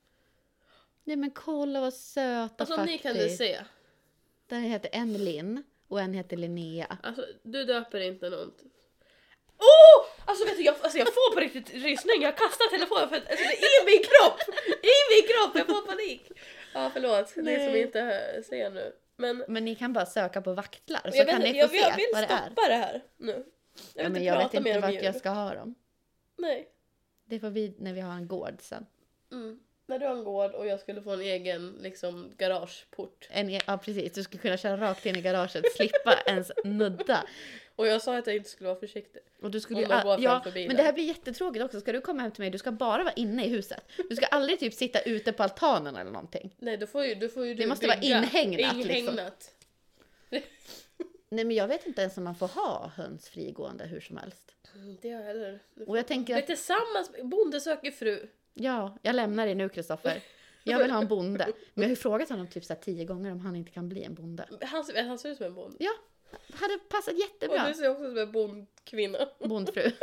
[1.04, 3.04] Nej men kolla vad söta Alltså faktiskt.
[3.04, 3.58] ni kan du se.
[4.46, 6.98] Den heter en Linn och en heter Linnea.
[7.02, 8.62] Alltså du döper inte något.
[10.28, 12.22] Alltså vet du, jag, alltså, jag får på riktigt rysning.
[12.22, 14.40] Jag kastar telefonen för att alltså, det är i min kropp!
[14.92, 15.52] I min kropp!
[15.58, 16.30] Jag får panik.
[16.74, 17.82] Ja förlåt, ni som Nej.
[17.82, 18.92] inte hör- ser nu.
[19.16, 21.70] Men Men ni kan bara söka på vaktlar så jag, kan vet, ni få jag,
[21.70, 22.46] se jag vill vad det är.
[22.46, 23.32] stoppa det här nu.
[23.32, 23.44] Jag vill
[23.94, 25.02] Ja, inte men jag vet prata inte mer om vart djur.
[25.02, 25.74] jag ska ha dem.
[26.38, 26.68] Nej.
[27.28, 28.86] Det får vi när vi har en gård sen.
[29.32, 29.60] Mm.
[29.88, 33.28] När du har en gård och jag skulle få en egen liksom garageport.
[33.30, 37.24] En, e- ja precis, du skulle kunna köra rakt in i garaget, slippa ens nudda.
[37.76, 39.22] Och jag sa att jag inte skulle vara försiktig.
[39.42, 40.66] Och du skulle ju, ja, bilen.
[40.68, 41.80] men det här blir jättetråkigt också.
[41.80, 43.80] Ska du komma hem till mig, du ska bara vara inne i huset.
[44.08, 46.54] Du ska aldrig typ sitta ute på altanen eller någonting.
[46.58, 48.18] Nej, då får ju, då får ju Det du måste vara bygga.
[48.18, 48.90] inhägnat, liksom.
[48.90, 49.54] Inhägnat.
[51.28, 54.54] Nej men jag vet inte ens om man får ha höns frigående hur som helst.
[54.74, 55.58] Mm, Det har jag heller.
[55.86, 58.28] Och jag tänker att, tillsammans, bonde söker fru.
[58.54, 60.20] ja, jag lämnar dig nu Kristoffer.
[60.64, 61.44] Jag vill ha en bonde.
[61.74, 64.04] Men jag har ju frågat honom typ så tio gånger om han inte kan bli
[64.04, 64.48] en bonde.
[64.62, 65.76] Han, han ser ut som en bonde.
[65.80, 65.90] Ja,
[66.54, 67.68] hade passat Och jättebra.
[67.68, 69.18] du ser också ut som en bondkvinna.
[69.38, 69.90] Bondfru.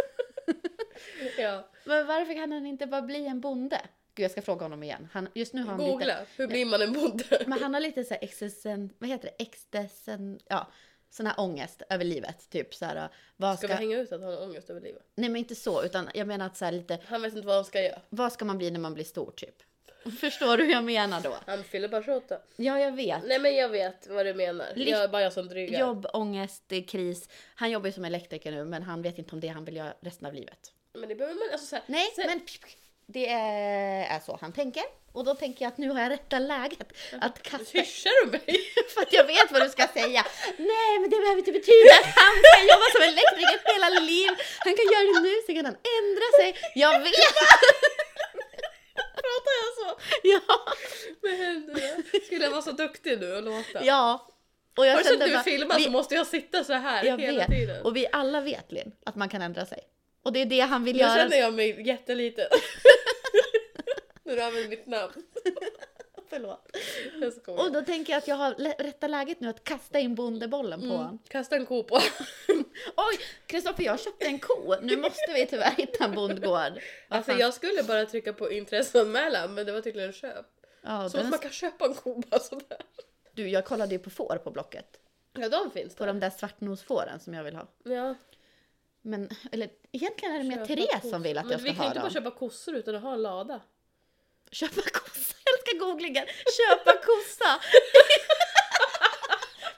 [1.37, 1.69] Ja.
[1.83, 3.81] Men varför kan han inte bara bli en bonde?
[4.15, 5.07] Gud, jag ska fråga honom igen.
[5.13, 5.91] Han, just nu har han lite...
[5.91, 7.43] Googla, hur blir man en bonde?
[7.47, 9.43] Men han har lite så här existen, vad heter det?
[9.43, 10.67] Existen, ja,
[11.09, 12.49] sån här ångest över livet.
[12.49, 13.77] Typ så här, vad Ska ska...
[13.77, 15.03] vi hänga ut att han har ångest över livet?
[15.15, 17.55] Nej men inte så, utan jag menar att så här lite, Han vet inte vad
[17.55, 18.01] han ska göra.
[18.09, 19.55] vad ska man bli när man blir stor typ?
[20.19, 21.35] Förstår du hur jag menar då?
[21.47, 22.37] Han fyller bara 28.
[22.55, 23.23] Ja, jag vet.
[23.25, 24.65] Nej men jag vet vad du menar.
[24.75, 25.79] Li- Jag är bara jag som drygar.
[25.79, 27.29] Jobb, ångest, kris.
[27.55, 29.93] Han jobbar ju som elektriker nu, men han vet inte om det han vill göra
[30.01, 30.71] resten av livet.
[30.93, 32.39] Men det behöver man, alltså så här, Nej, sen- men
[33.05, 34.83] det är, är så han tänker.
[35.11, 36.89] Och då tänker jag att nu har jag rätta läget
[37.21, 38.59] att kasta Hyschar du mig?
[38.93, 40.21] För att jag vet vad du ska säga.
[40.57, 44.37] Nej, men det behöver inte betyda att han ska jobba som elektriker hela livet.
[44.65, 46.49] Han kan göra det nu, så kan han ändra sig.
[46.83, 47.35] Jag vet!
[50.31, 50.41] Ja,
[51.21, 52.03] Med händerna?
[52.25, 53.83] Skulle jag vara så duktig nu och låta?
[53.85, 54.27] ja.
[54.77, 57.37] Och jag Har du bara, filmar vi- så måste jag sitta så här jag hela
[57.37, 57.47] vet.
[57.47, 57.85] tiden.
[57.85, 59.79] Och vi alla vet Linn, att man kan ändra sig.
[60.23, 61.15] Och det är det han vill Nu göra.
[61.15, 62.45] känner jag mig jätteliten.
[64.23, 65.13] När du använder mitt namn.
[66.33, 66.77] Förlåt.
[67.21, 67.65] Jag skojar.
[67.65, 70.81] Och då tänker jag att jag har lä- rätta läget nu att kasta in bondebollen
[70.81, 71.05] på honom.
[71.05, 71.19] Mm.
[71.27, 71.95] Kasta en ko på
[72.95, 73.17] Oj,
[73.47, 74.75] Kristoffer jag köpte en ko.
[74.81, 76.49] Nu måste vi tyvärr hitta en bondgård.
[76.49, 80.45] Vad Alltså fan- jag skulle bara trycka på intresseanmälan men det var tydligen en köp.
[80.81, 81.25] ja, Så den...
[81.25, 82.77] att man kan köpa en ko bara sådär.
[83.33, 84.99] Du, jag kollade ju på får på Blocket.
[85.33, 86.13] Ja de finns På där.
[86.13, 87.67] de där svartnosfåren som jag vill ha.
[87.83, 88.15] Ja.
[89.01, 91.69] Men, eller egentligen är det mer Köpa Therese kos- som vill att men jag ska
[91.69, 92.03] vi kan ju ha inte dem.
[92.03, 93.61] bara köpa kossor utan att ha en lada.
[94.53, 96.25] Köpa kossa, jag älskar googlingen.
[96.57, 97.59] Köpa kossa.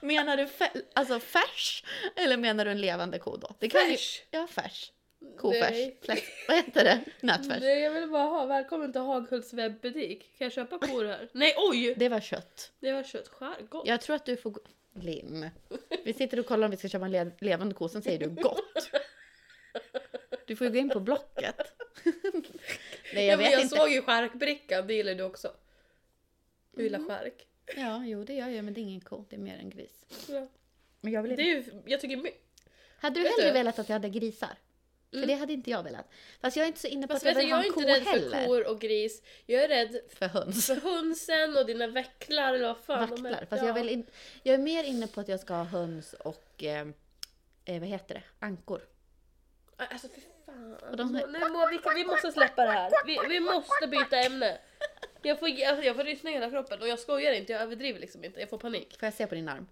[0.00, 1.84] menar du fä- alltså färs?
[2.16, 3.54] Eller menar du en levande ko då?
[3.58, 4.22] Det kan ju- Färs!
[4.30, 4.92] Ja, färs.
[5.40, 5.92] Kofärs.
[6.04, 6.24] Fläsk.
[6.48, 7.00] Vad heter det?
[7.20, 7.60] Nötfärs.
[7.60, 10.38] Nej jag vill bara ha, välkommen till Haghults webbutik.
[10.38, 11.28] Kan jag köpa kor här?
[11.32, 11.94] Nej oj!
[11.96, 12.72] Det var kött.
[12.80, 13.86] Det var köttskär, gott.
[13.86, 14.54] Jag tror att du får...
[15.00, 15.50] Lim.
[16.04, 18.28] Vi sitter och kollar om vi ska köpa en le- levande ko, sen säger du
[18.28, 18.90] gott.
[20.46, 21.56] Du får ju gå in på Blocket.
[23.14, 23.76] Nej, Ja, jag men vet jag inte.
[23.76, 25.52] såg ju skärkbrickan, det gillar du också.
[26.72, 27.08] Du gillar Mm.
[27.10, 27.46] skärk.
[27.76, 30.06] Ja, jo det gör jag, men det är ingen ko, det är mer en gris.
[30.28, 30.46] Ja.
[31.00, 31.70] Men jag vill Det inte.
[31.70, 32.30] är ju, jag tycker
[32.98, 33.52] Hade du hellre du?
[33.52, 34.48] velat att jag hade grisar?
[35.10, 35.28] För Mm.
[35.28, 36.08] det hade inte jag velat.
[36.40, 37.72] Fast jag är inte så inne på Fast att jag vill jag ha är en
[37.72, 38.46] ko inte rädd för heller.
[38.46, 39.22] kor och gris.
[39.46, 40.66] Jag är rädd För höns.
[40.66, 43.42] för hönsen och dina vecklar eller vad fan de Vaktlar.
[43.42, 43.46] är.
[43.46, 44.06] Fast jag, vill in...
[44.42, 46.86] jag är mer inne på att jag ska ha höns och, eh,
[47.64, 48.80] eh, vad heter det, ankor.
[49.76, 50.74] Alltså fy fan.
[50.90, 52.90] Och de här- Nu må, vi, vi måste släppa det här.
[53.06, 54.58] Vi, vi måste byta ämne.
[55.22, 58.00] Jag får, jag, jag får rysningar i hela kroppen och jag skojar inte, jag överdriver
[58.00, 58.40] liksom inte.
[58.40, 58.96] Jag får panik.
[59.00, 59.68] Får jag se på din arm?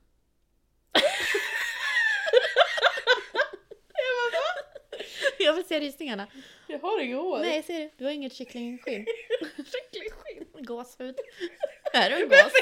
[5.39, 6.27] Jag vill se rysningarna.
[6.67, 7.39] Jag har inget hår.
[7.39, 7.91] Nej, ser du?
[7.97, 9.07] Du har inget kycklingskinn.
[9.57, 10.65] Kycklingskinn.
[10.65, 11.17] Gåshud.
[11.93, 12.53] Är du en gås?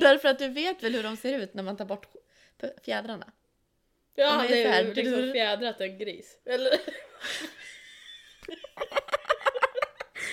[0.00, 2.06] Därför att du vet väl hur de ser ut när man tar bort
[2.84, 3.32] fjädrarna?
[4.18, 6.38] Ja, De är det så här- är ju liksom fjädrat en gris.
[6.46, 6.78] Eller?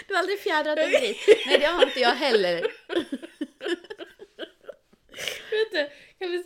[0.07, 1.17] Du har aldrig fjädrat en gris.
[1.45, 2.61] Nej, det har inte jag heller.
[5.51, 6.43] Vet du, kan vi...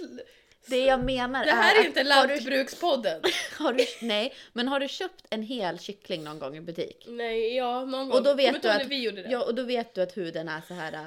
[0.68, 3.22] Det jag menar Det här är att inte Lantbrukspodden.
[3.58, 7.06] har du, Nej, men har du köpt en hel kyckling någon gång i butik?
[7.08, 8.18] Nej, ja någon gång.
[8.18, 9.30] Och då vet du att- vi gjorde det.
[9.30, 11.00] Ja, och då vet du att huden är så här äh,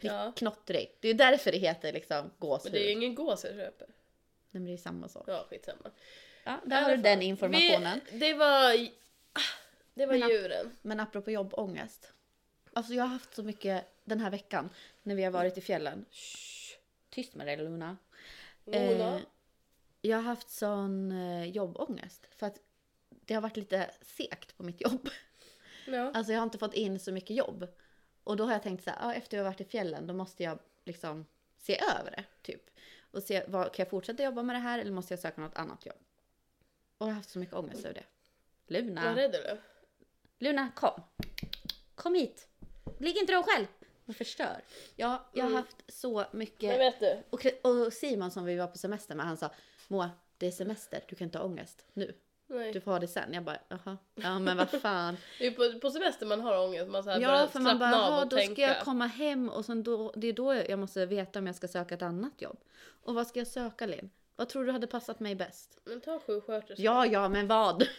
[0.00, 0.32] prick, Ja.
[0.36, 0.96] knottrig.
[1.00, 2.64] Det är därför det heter liksom gåshud.
[2.64, 3.86] Men det är ju ingen gås jag köper.
[4.52, 5.24] Men det är samma sak.
[5.26, 5.90] Ja, skitsamma.
[6.44, 7.02] Ja, där har du fall.
[7.02, 8.00] den informationen.
[8.12, 8.88] Vi, det var...
[9.94, 10.76] Det var Men djuren.
[10.82, 12.12] Men apropå jobbångest.
[12.72, 14.70] Alltså jag har haft så mycket den här veckan
[15.02, 16.04] när vi har varit i fjällen.
[16.10, 16.78] Shh,
[17.10, 17.96] tyst med dig Luna.
[18.64, 19.16] Mona.
[19.16, 19.20] Eh,
[20.00, 22.28] jag har haft sån eh, jobbångest.
[22.30, 22.60] För att
[23.08, 25.08] det har varit lite segt på mitt jobb.
[25.86, 26.10] ja.
[26.14, 27.68] Alltså jag har inte fått in så mycket jobb.
[28.24, 30.14] Och då har jag tänkt så här, ja, efter jag har varit i fjällen då
[30.14, 31.26] måste jag liksom
[31.58, 32.24] se över det.
[32.42, 32.70] Typ.
[33.12, 35.56] Och se, vad, kan jag fortsätta jobba med det här eller måste jag söka något
[35.56, 35.96] annat jobb?
[36.98, 38.04] Och jag har haft så mycket ångest över det.
[38.66, 39.04] Luna.
[39.04, 39.60] Vad rädd du?
[40.46, 41.02] Luna, kom.
[41.94, 42.48] Kom hit.
[42.98, 43.66] Ligg inte då själv.
[44.06, 44.60] Och förstör.
[44.96, 45.62] Ja, jag har Mm.
[45.62, 46.78] haft så mycket.
[46.80, 47.22] vet du?
[47.30, 49.50] Och, och Simon som vi var på semester med, han sa
[49.88, 52.14] Moa, det är semester, du kan inte ha ångest nu.
[52.46, 52.72] Nej.
[52.72, 53.32] Du får ha det sen.
[53.34, 53.98] Jag bara, jaha.
[54.14, 55.16] Ja men vad fan.
[55.38, 58.20] Det är på, på semester man har ångest, man så här Ja för man bara,
[58.20, 58.52] och då tänka.
[58.54, 61.56] ska jag komma hem och sen då, det är då jag måste veta om jag
[61.56, 62.58] ska söka ett annat jobb.
[63.02, 64.10] Och vad ska jag söka Linn?
[64.36, 65.78] Vad tror du hade passat mig bäst?
[65.84, 66.82] Men ta sjuksköterska.
[66.82, 67.86] Ja, ja, men vad?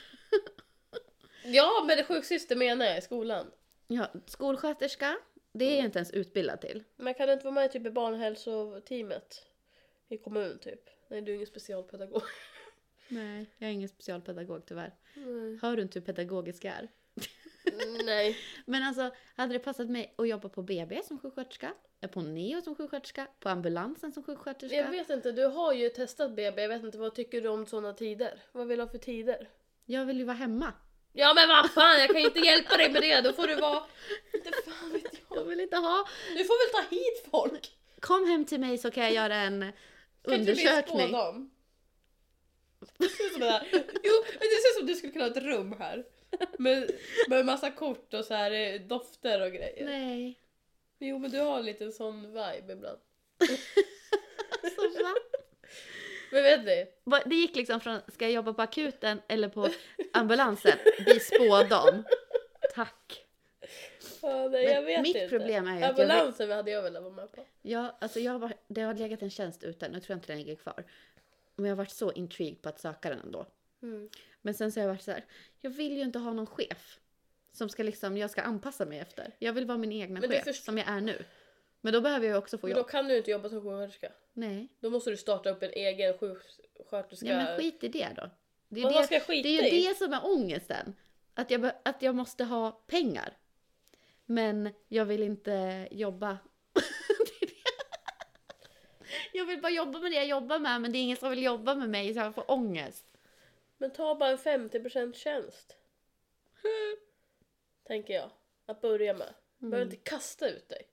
[1.45, 3.51] Ja, men det sjuksyster menar jag i skolan.
[3.87, 5.17] Ja, skolsköterska,
[5.53, 6.83] det är jag inte ens utbildad till.
[6.95, 9.45] Men kan du inte vara med typ i barnhälsoteamet?
[10.09, 10.89] I kommun typ?
[11.07, 12.21] Nej, du är ingen specialpedagog.
[13.13, 14.93] Nej, jag är ingen specialpedagog tyvärr.
[15.13, 15.59] Nej.
[15.61, 16.87] Hör du inte hur pedagogisk jag är?
[18.05, 18.37] Nej.
[18.65, 21.73] Men alltså, hade det passat mig att jobba på BB som sjuksköterska?
[22.11, 23.27] På Neo som sjuksköterska?
[23.39, 24.77] På ambulansen som sjuksköterska?
[24.77, 27.65] Jag vet inte, du har ju testat BB, jag vet inte vad tycker du om
[27.65, 28.39] sådana tider?
[28.51, 29.49] Vad vill du ha för tider?
[29.85, 30.73] Jag vill ju vara hemma.
[31.13, 33.55] Ja men vad fan, jag kan ju inte hjälpa dig med det, då får du
[33.55, 33.83] vara...
[34.33, 35.43] Inte fan vet Jag jag.
[35.45, 36.07] vill inte ha...
[36.37, 37.77] Du får väl ta hit folk!
[37.99, 39.71] Kom hem till mig så kan jag göra en
[40.25, 41.11] Kan inte vi spå undersökning.
[41.11, 41.49] dem?
[42.97, 43.67] Det ser ut som det där.
[44.03, 46.05] Jo, men det ser ut som du skulle kunna ha ett rum här.
[46.57, 46.91] Med,
[47.29, 49.85] med massa kort och så här eh, dofter och grejer.
[49.85, 50.39] Nej.
[50.99, 52.99] Jo men du har lite sån vibe ibland.
[54.63, 55.13] Alltså, va?
[56.31, 56.85] Men vet ni?
[57.25, 59.69] Det gick liksom från, ska jag jobba på akuten eller på
[60.13, 60.77] ambulansen?
[61.05, 62.03] Vi spådam.
[62.75, 63.25] Tack.
[64.21, 65.29] Ja, nej, jag Men vet mitt inte.
[65.29, 67.45] problem är ju att jag Ambulansen hade jag velat vara med på.
[67.61, 70.37] Ja, alltså jag var, det har legat en tjänst ute, nu tror jag inte den
[70.37, 70.83] ligger kvar.
[71.55, 73.45] Men jag har varit så intrigued på att söka den ändå.
[73.81, 74.09] Mm.
[74.41, 75.25] Men sen så har jag varit så här,
[75.61, 76.99] jag vill ju inte ha någon chef.
[77.51, 79.35] Som ska liksom, jag ska anpassa mig efter.
[79.39, 81.25] Jag vill vara min egna Men chef, som jag är nu.
[81.81, 82.89] Men då behöver jag också få Men då jobb.
[82.89, 84.11] kan du inte jobba som sjuksköterska.
[84.33, 84.67] Nej.
[84.79, 87.25] Då måste du starta upp en egen sjuksköterska.
[87.25, 88.29] Ja, men skit i det då.
[88.69, 90.95] Det är, det, det är ju det som är ångesten.
[91.33, 93.37] Att jag, att jag måste ha pengar.
[94.25, 96.37] Men jag vill inte jobba.
[99.31, 101.43] Jag vill bara jobba med det jag jobbar med, men det är ingen som vill
[101.43, 103.05] jobba med mig så jag får ångest.
[103.77, 105.75] Men ta bara en 50% tjänst.
[107.87, 108.29] Tänker jag.
[108.65, 109.33] Att börja med.
[109.57, 110.87] Du behöver inte kasta ut dig.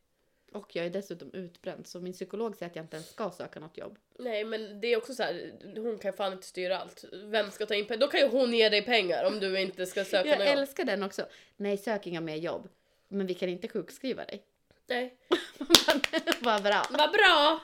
[0.53, 3.61] Och jag är dessutom utbränd, så min psykolog säger att jag inte ens ska söka
[3.61, 3.99] något jobb.
[4.19, 7.05] Nej men det är också så här, hon kan fan inte styra allt.
[7.13, 8.01] Vem ska ta in pengar?
[8.01, 10.59] Då kan ju hon ge dig pengar om du inte ska söka Jag något jobb.
[10.59, 11.27] älskar den också.
[11.57, 12.69] Nej, sök inga mer jobb.
[13.09, 14.43] Men vi kan inte sjukskriva dig.
[14.87, 15.17] Nej.
[16.41, 16.83] Vad bra.
[16.91, 17.61] Vad bra!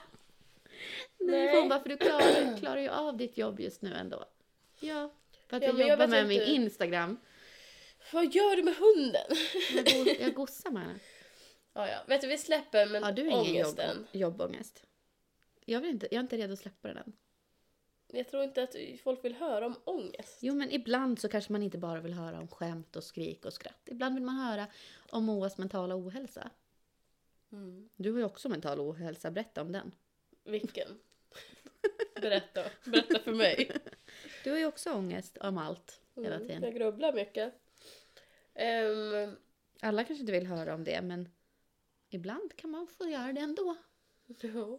[1.18, 1.61] Nej, Nej.
[1.61, 4.24] hon bara, för du klarar, klarar ju av ditt jobb just nu ändå.
[4.81, 5.12] Ja,
[5.48, 6.50] för att Ja, jag jag jobbar vet med min inte.
[6.52, 7.16] Instagram.
[8.12, 9.37] Vad gör du med hunden?
[9.74, 10.98] Jag, go- jag gossar med henne.
[11.72, 11.98] Ja, ja.
[12.09, 13.81] Vet du, vi släpper men Har du ingen jobb,
[14.12, 14.83] jobbångest?
[15.64, 17.12] Jag, vill inte, jag är inte redo att släppa den än.
[18.12, 18.74] Jag tror inte att
[19.05, 20.38] folk vill höra om ångest.
[20.40, 23.52] Jo, men ibland så kanske man inte bara vill höra om skämt och skrik och
[23.52, 23.83] skratt.
[23.87, 24.66] Ibland vill man höra
[25.11, 26.50] om Moas mentala ohälsa.
[27.52, 27.88] Mm.
[27.96, 29.92] Du har ju också mental ohälsa, berätta om den.
[30.44, 30.88] Vilken?
[32.20, 32.64] Berätta.
[32.85, 33.70] Berätta för mig.
[34.44, 36.62] Du har ju också ångest om allt hela Mm, tiden.
[36.62, 37.55] jag grubblar mycket.
[38.55, 39.37] Ehm,
[39.81, 41.29] Alla kanske inte vill höra om det, men
[42.09, 43.76] ibland kan man få göra det ändå.
[44.26, 44.79] ja.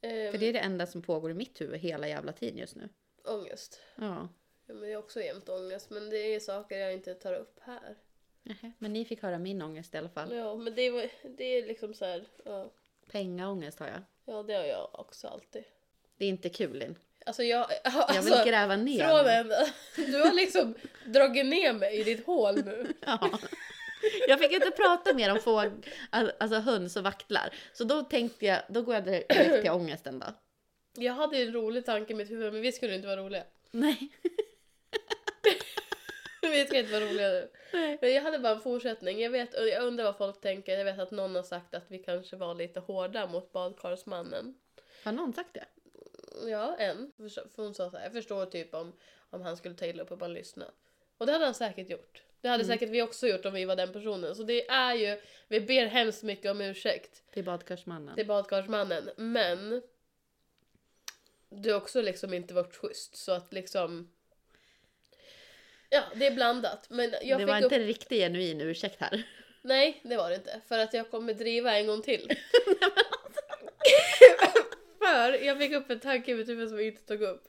[0.00, 2.76] Ehm, För det är det enda som pågår i mitt huvud hela jävla tiden just
[2.76, 2.88] nu.
[3.24, 3.80] Ångest.
[3.96, 4.28] Ja.
[4.66, 7.60] Ja, men det är också jämt ångest, men det är saker jag inte tar upp
[7.60, 7.96] här.
[8.42, 10.34] Nähä, Men ni fick höra min ångest i alla fall.
[10.34, 12.70] Ja, men det är, det är liksom så här, ja.
[13.10, 14.02] Pengaångest har jag.
[14.24, 15.64] ja, det har jag också alltid.
[16.18, 16.98] Det är inte kul Linn.
[17.26, 19.36] Alltså jag, Jag alltså, vill gräva ner från mig.
[19.36, 19.48] en,
[20.12, 20.74] du har liksom
[21.06, 22.86] dragit ner mig i ditt hål nu.
[23.06, 23.38] Ja.
[24.28, 25.70] Jag fick inte prata mer om fåg,
[26.10, 27.54] alltså höns och vaktlar.
[27.72, 30.26] Så då tänkte jag, då går jag direkt till ångesten då.
[30.94, 33.44] Jag hade en rolig tanke i mitt huvud, men vi skulle inte vara roliga.
[33.70, 34.10] Nej.
[36.42, 37.50] Vi ska inte vara roliga nu.
[38.00, 39.20] Men jag hade bara en fortsättning.
[39.20, 40.78] Jag, vet, jag undrar vad folk tänker.
[40.78, 44.54] Jag vet att någon har sagt att vi kanske var lite hårda mot badkarsmannen.
[45.04, 45.64] Har någon sagt det?
[46.46, 47.12] Ja, en.
[47.16, 48.92] För hon sa så här, jag förstår typ om,
[49.30, 50.70] om han skulle ta illa upp och bara lyssna.
[51.18, 52.22] Och det hade han säkert gjort.
[52.40, 54.34] Det hade säkert vi också gjort om vi var den personen.
[54.34, 58.14] Så det är ju, vi ber hemskt mycket om ursäkt Till badkarsmannen.
[58.14, 59.10] till badkarsmannen.
[59.16, 59.82] Men
[61.48, 63.16] du har också liksom inte varit schysst.
[63.16, 64.12] Så att liksom...
[65.90, 66.90] Ja, det är blandat.
[66.90, 67.62] Men jag det fick var upp...
[67.62, 69.22] inte en riktig genuin ursäkt här.
[69.62, 70.60] Nej, det var det inte.
[70.68, 72.30] För att jag kommer driva en gång till.
[75.08, 77.48] för jag fick upp en tanke i mitt huvud som jag inte tog upp.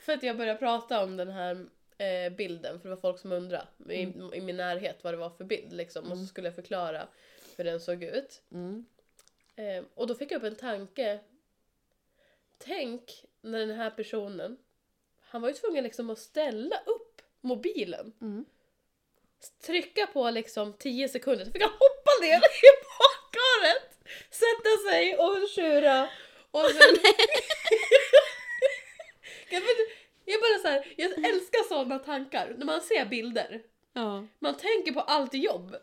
[0.00, 1.66] För att jag började prata om den här
[1.98, 4.00] eh, bilden, för det var folk som undrade i,
[4.34, 6.12] i min närhet vad det var för bild liksom.
[6.12, 7.08] Och så skulle jag förklara
[7.56, 8.42] hur den såg ut.
[8.52, 8.84] Mm.
[9.56, 11.20] Eh, och då fick jag upp en tanke.
[12.58, 14.56] Tänk när den här personen,
[15.20, 18.12] han var ju tvungen liksom att ställa upp mobilen.
[18.20, 18.44] Mm.
[19.66, 23.98] Trycka på liksom 10 sekunder, så fick han hoppa ner i badkaret,
[24.30, 26.08] sätta sig och tjura
[26.50, 26.96] och sen...
[30.24, 32.54] Jag bara så här, jag älskar sådana tankar.
[32.58, 33.62] När man ser bilder.
[33.92, 34.26] Ja.
[34.38, 35.76] Man tänker på allt jobb.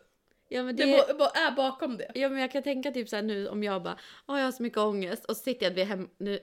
[0.50, 0.92] Ja men Det, det,
[1.34, 2.10] är bakom det.
[2.14, 4.52] ja, men jag kan tänka typ så här nu om jag bara, åh jag har
[4.52, 6.38] så mycket ångest och så sitter jag vid hem, nu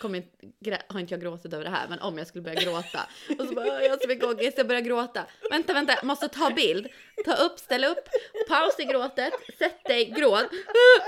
[0.00, 3.00] kommer inte, har inte jag gråtit över det här men om jag skulle börja gråta
[3.38, 5.26] och så bara, "Åh, jag har så mycket ångest, jag börjar gråta.
[5.50, 6.88] Vänta, vänta, måste ta bild.
[7.24, 8.08] Ta upp, ställ upp,
[8.48, 10.46] paus i gråtet, sätt dig, gråt.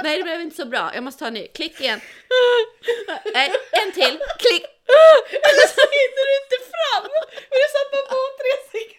[0.02, 2.00] Nej det blev inte så bra, jag måste ta en ny, klick igen.
[3.34, 3.50] Nej,
[3.84, 4.64] en till, klick.
[5.46, 7.04] Eller så hinner du inte fram!
[7.48, 8.96] För du satt bara på tre sekunder.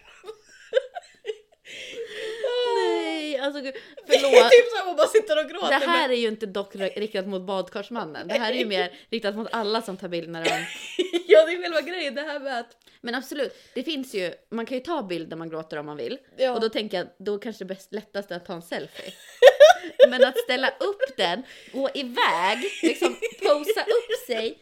[2.76, 3.07] Nej,
[3.38, 3.74] alltså gud,
[4.06, 4.50] Det är förlåt.
[4.50, 5.68] typ att man bara sitter och gråter.
[5.80, 8.28] Det här är ju inte dock riktat mot badkarsmannen.
[8.28, 10.50] Det här är ju mer riktat mot alla som tar bild när de...
[10.50, 10.60] men...
[11.30, 12.14] Ja, det är själva grejen.
[12.14, 12.76] Det här med att...
[13.00, 15.96] Men absolut, det finns ju, man kan ju ta bild när man gråter om man
[15.96, 16.18] vill.
[16.36, 16.52] Ja.
[16.52, 19.12] Och då tänker jag, då kanske det bäst, lättaste är att ta en selfie.
[20.10, 24.58] Men att ställa upp den, gå iväg, liksom posa upp sig.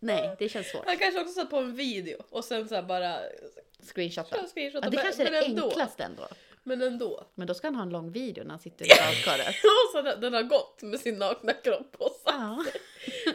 [0.00, 0.86] Nej, det känns svårt.
[0.86, 3.16] Han kanske också satt på en video och sen så här bara...
[3.94, 4.36] Screenshotta.
[4.36, 6.28] Ja, screenshota, Ja, det men- kanske är men det enklaste ändå.
[6.62, 7.26] Men ändå.
[7.34, 9.54] Men då ska han ha en lång video när han sitter i badkaret.
[9.92, 12.22] Så den den har gått med sin nakna kropp och så.
[12.26, 12.64] Ja.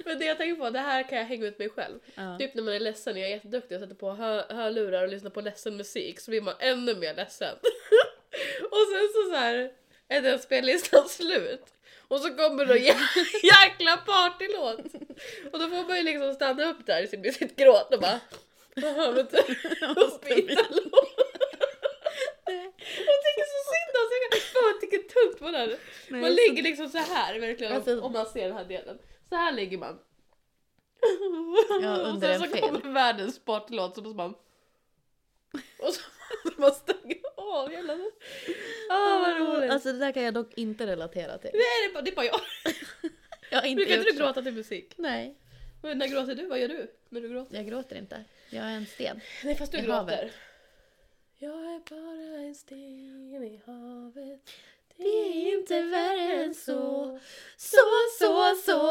[0.06, 2.00] Men det jag tänker på, det här kan jag hänga ut mig själv.
[2.16, 2.38] Ja.
[2.40, 5.30] Typ när man är ledsen, jag är jätteduktig och sätter på hör, hörlurar och lyssnar
[5.30, 7.56] på ledsen musik så blir man ännu mer ledsen.
[8.72, 9.72] och sen så, så här
[10.08, 11.66] är den spellistan slut.
[12.08, 14.80] Och så kommer då jä- jäkla partylåt.
[15.54, 18.20] Och då får man ju liksom stanna upp där i sitt, sitt gråt och bara
[18.76, 19.38] "Jaha, vet du,
[19.88, 21.25] och byta låt.
[22.46, 22.74] Jag
[23.26, 25.70] tycker så synd alltså, jag, fan, jag tycker tungt den.
[26.10, 28.98] Nej, Man så- ligger liksom så här verkligen Alltså- om man ser den här delen.
[29.30, 30.00] Så här ligger man.
[31.82, 32.68] Ja, och under sen en så film.
[32.82, 34.34] kommer världens sportlåt så måste man...
[35.80, 36.02] Och så
[36.44, 37.94] måste man stänga av jävla...
[38.90, 39.72] Ah vad roligt.
[39.72, 41.52] Alltså det där kan jag dock inte relatera till.
[41.54, 42.40] Nej det är bara, det är bara jag.
[43.52, 44.94] Jag har inte Brukar inte du gråta till musik?
[44.98, 45.36] Nej,
[45.82, 46.46] Men när gråter du?
[46.48, 47.56] Vad gör du när du gråter?
[47.56, 48.24] jag gråter inte.
[48.50, 49.20] Jag är en sten.
[49.44, 49.94] Nej fast du I gråter.
[49.98, 50.32] havet.
[51.38, 54.50] Jag är bara en sten i havet.
[54.98, 57.20] Det är inte värre än så.
[57.58, 57.78] Så,
[58.20, 58.82] så, så.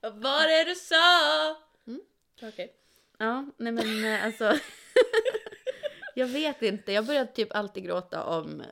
[0.00, 1.56] Vad var det du sa?
[1.86, 2.00] Mm.
[2.42, 2.72] Okej.
[3.18, 4.58] Ja, nej men eh, alltså.
[6.14, 6.92] jag vet inte.
[6.92, 8.62] Jag börjar typ alltid gråta om...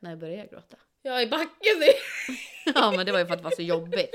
[0.00, 0.76] När börjar jag gråta?
[1.02, 1.86] Jag är i backen nu.
[2.74, 4.14] Ja, men det var ju för att det var så jobbigt.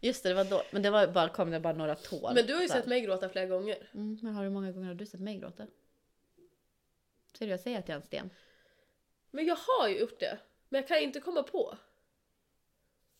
[0.00, 0.62] Just det, det var då.
[0.70, 2.32] Men det var bara, kom det bara några tår.
[2.34, 3.76] Men du har ju sett mig gråta flera gånger.
[3.94, 5.66] Mm, men har hur många gånger har du sett mig gråta?
[7.38, 8.30] Ser du, jag säger att jag är en sten.
[9.30, 10.38] Men jag har ju gjort det.
[10.68, 11.78] Men jag kan inte komma på.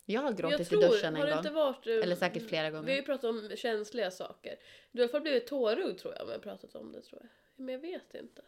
[0.07, 1.55] Jag har jag gråtit tror, i duschen en gång.
[1.55, 1.87] varit...
[1.87, 2.97] eh, Eller säkert flera Vi har gånger.
[2.97, 4.57] ju pratat om känsliga saker.
[4.93, 7.03] Du har i alla fall blivit tårögd tror jag om jag har pratat om det
[7.03, 7.31] tror jag.
[7.65, 8.43] Men jag vet inte.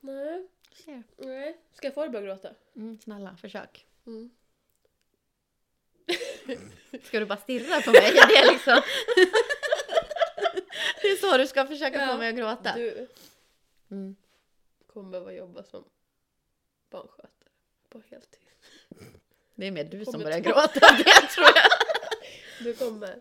[0.00, 0.48] Nej.
[0.84, 1.02] Ser.
[1.16, 1.60] Nej.
[1.72, 2.50] Ska jag få dig att börja gråta?
[2.76, 3.86] Mm, snälla, försök.
[4.06, 4.30] Mm.
[7.02, 8.00] Ska du bara stirra på mig?
[8.18, 8.72] Är det liksom...
[11.02, 12.74] det är så du ska försöka Ja, få mig att gråta?
[12.76, 13.08] Du
[13.90, 14.16] Mm.
[14.94, 15.84] Kommer behöva jobba som
[16.90, 17.48] barnskötare
[17.88, 18.40] på heltid.
[19.56, 21.70] Det är mer du som börjar ta- gråta, det tror jag.
[22.64, 23.18] Du kommer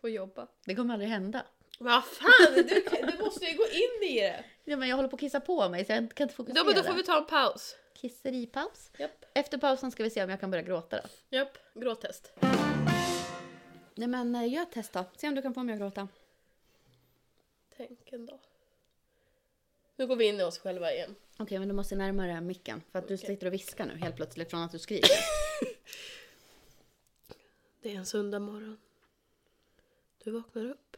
[0.00, 0.46] få jobba.
[0.64, 1.46] Det kommer aldrig hända.
[1.78, 2.62] Vad fan, du,
[3.12, 4.44] du måste ju gå in i det.
[4.64, 6.62] Ja, men jag håller på att kissa på mig så jag kan inte fokusera.
[6.62, 7.76] Då, men då får vi ta en paus.
[7.94, 8.90] Kisseripaus.
[8.98, 11.08] Japp, Efter pausen ska vi se om jag kan börja gråta då.
[11.36, 12.32] japp, gråttest.
[13.94, 15.04] Nej men eh, gör ett test då.
[15.16, 16.08] Se om du kan få mig att gråta.
[17.76, 18.38] Tänk en dag.
[19.98, 21.14] Nu går vi in i oss själva igen.
[21.36, 22.82] Okej, men du måste närmare micken.
[22.92, 23.26] För att du Okej.
[23.26, 25.10] sitter och viskar nu helt plötsligt från att du skriker.
[27.80, 28.78] Det är en söndag morgon.
[30.24, 30.96] Du vaknar upp.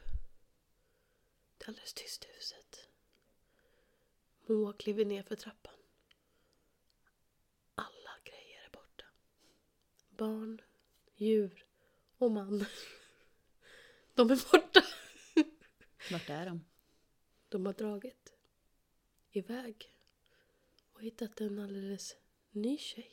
[1.59, 2.89] Det är alldeles tyst i huset.
[4.47, 5.75] Moa kliver ner för trappan.
[7.75, 9.05] Alla grejer är borta.
[10.09, 10.61] Barn,
[11.17, 11.65] djur
[12.19, 12.65] och man.
[14.15, 14.83] De är borta.
[16.13, 16.65] Vart är de?
[17.49, 18.40] De har dragit
[19.33, 19.77] iväg
[20.95, 22.17] och hittat en alldeles
[22.51, 23.11] ny tjej.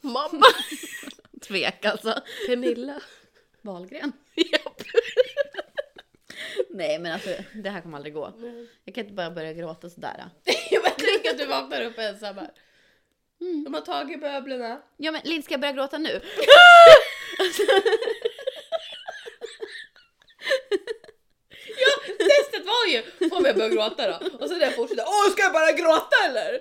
[0.00, 0.46] Mamma!
[1.48, 2.22] Tvek alltså.
[2.46, 3.02] Pernilla.
[3.62, 4.12] Wahlgren.
[4.34, 4.82] Japp.
[6.70, 8.32] Nej men alltså det här kommer aldrig gå.
[8.84, 10.30] Jag kan inte bara börja gråta sådär.
[10.70, 12.50] Jag tänker att du vaknar upp ensam här.
[13.40, 13.64] Mm.
[13.64, 14.82] De har tagit möblerna.
[14.96, 16.20] Ja men Linn ska jag börja gråta nu?
[21.78, 24.36] Ja, testet var ju om jag börjar gråta då.
[24.38, 26.60] Och så när jag fortsätter, åh ska jag bara gråta eller?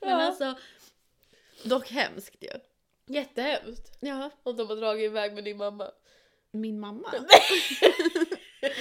[0.00, 0.22] Men Ja.
[0.22, 0.54] alltså.
[1.64, 2.50] Dock hemskt ju.
[3.14, 3.96] Jättehemskt.
[4.00, 4.30] Ja.
[4.42, 5.90] Om de har dragit iväg med din mamma.
[6.50, 7.12] Min mamma.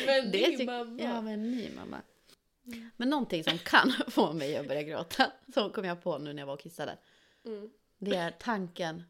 [0.05, 1.01] Men Det din mamma.
[1.03, 2.01] Ja men min mamma.
[2.97, 5.32] Men någonting som kan få mig att börja gråta.
[5.53, 6.97] Som kom jag på nu när jag var och kissade.
[7.45, 9.03] Mm, Det är tanken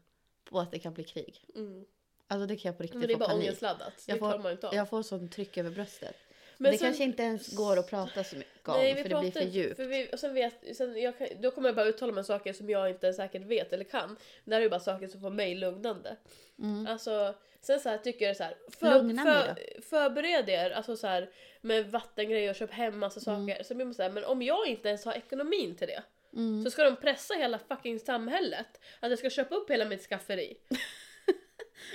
[0.44, 1.44] på att det kan bli krig.
[1.54, 1.84] mm.
[2.28, 3.44] Alltså det kan jag på riktigt Men det är få bara panik.
[3.44, 3.92] ångestladdat.
[4.06, 4.74] Jag Det får- klarar man ju inte av.
[4.74, 6.16] Jag får sånt tryck över bröstet.
[6.58, 9.08] Men det sen- kanske inte ens går att prata så mycket om, Nej, för det
[9.08, 9.76] blir för pratar- djupt.
[9.76, 12.52] För vi, och sen vet, sen jag då kommer jag bara uttala mig om saker
[12.52, 14.16] som jag inte säkert vet eller kan.
[14.44, 16.16] Det här är ju bara saker som får mig lugnande.
[16.58, 16.86] Mm.
[16.86, 21.06] Alltså, sen så här tycker jag så här, för, Lugna för, förbered er alltså så
[21.06, 23.48] här, med vattengrejer och köp hem massa Mm.
[23.48, 23.62] saker.
[23.64, 26.02] Så blir man så här, men om jag inte ens har ekonomin till det
[26.32, 26.64] Mm.
[26.64, 30.56] så ska de pressa hela fucking samhället att jag ska köpa upp hela mitt skafferi.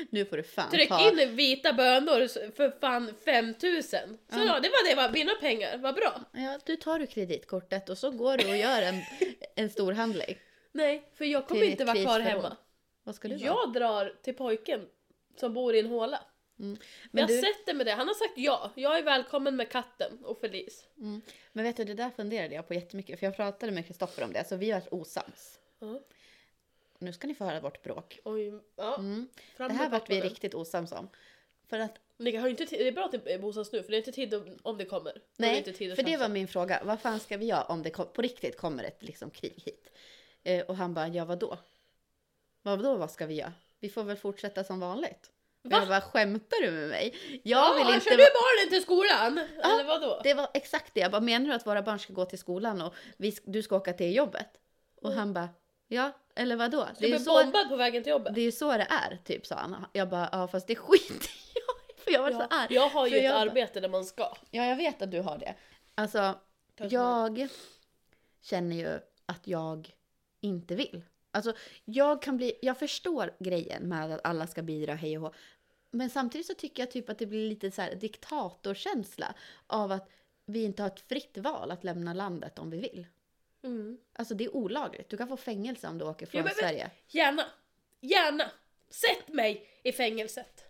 [0.09, 1.09] Nu får du fan Tryck ta...
[1.09, 3.99] in vita bönor för fan 5000.
[4.29, 6.21] Så ja, det var det, var mina pengar, vad bra.
[6.33, 9.01] Ja, du tar du kreditkortet och så går du och gör en,
[9.55, 10.37] en stor handling.
[10.71, 12.57] Nej, för jag kommer inte vara kvar hemma.
[13.03, 13.45] Vad ska du vara?
[13.45, 14.87] Jag drar till pojken
[15.39, 16.19] som bor i en håla.
[16.55, 16.77] Men
[17.11, 17.91] jag du- sätter med det.
[17.91, 18.71] Han har sagt ja.
[18.75, 20.85] Jag är välkommen med katten och Felice.
[20.97, 21.21] Mm.
[21.51, 23.19] Men vet du, det där funderade jag på jättemycket.
[23.19, 25.59] För jag pratade med Kristoffer om det, så vi varit osams.
[25.79, 25.99] Ja.
[27.01, 28.19] Nu ska ni få höra vårt bråk.
[28.23, 28.95] Oj, ja.
[28.97, 29.27] Mm.
[29.57, 31.09] Det här vart vi riktigt osams om.
[31.69, 33.91] För att, Ni har inte tid, det är bra att det är bostads nu för
[33.91, 35.13] det är inte tid om, om det kommer.
[35.13, 36.81] Det nej, att för det var min fråga.
[36.83, 39.91] Vad fan ska vi göra om det kom, på riktigt kommer ett liksom, krig hit?
[40.43, 41.57] Eh, och han bara, ja vadå?
[42.61, 43.53] Vadå, vad ska vi göra?
[43.79, 45.31] Vi får väl fortsätta som vanligt.
[45.61, 45.77] Va?
[45.77, 47.15] jag bara, skämtar du med mig?
[47.43, 49.37] Jag Ja, vill inte kör du barnen till skolan?
[49.63, 50.21] Eller vadå?
[50.23, 50.99] Det var exakt det.
[50.99, 53.75] Jag bara, menar du att våra barn ska gå till skolan och vi, du ska
[53.75, 54.47] åka till jobbet?
[55.01, 55.49] Och han bara,
[55.87, 56.87] ja, eller vadå?
[56.99, 58.35] Det är, ju så, bombad på vägen till jobbet?
[58.35, 59.85] det är ju så det är, typ sa han.
[59.93, 62.73] Jag bara, ja fast det skiter jag i, för jag var så Ja, arg.
[62.73, 64.33] jag har ju ett arbete där man ska.
[64.51, 65.55] Ja, jag vet att du har det.
[65.95, 66.39] Alltså,
[66.75, 67.47] Kanske jag
[68.41, 69.91] känner ju att jag
[70.41, 71.03] inte vill.
[71.31, 71.53] Alltså,
[71.85, 75.33] jag kan bli, jag förstår grejen med att alla ska bidra hej och hå.
[75.91, 79.33] Men samtidigt så tycker jag typ att det blir lite så här diktatorkänsla
[79.67, 80.09] av att
[80.45, 83.07] vi inte har ett fritt val att lämna landet om vi vill.
[83.63, 83.97] Mm.
[84.13, 85.09] Alltså det är olagligt.
[85.09, 86.89] Du kan få fängelse om du åker från Ja, men- Sverige.
[87.07, 87.45] Gärna,
[88.01, 88.51] gärna.
[88.89, 90.63] Sätt mig i fängelset.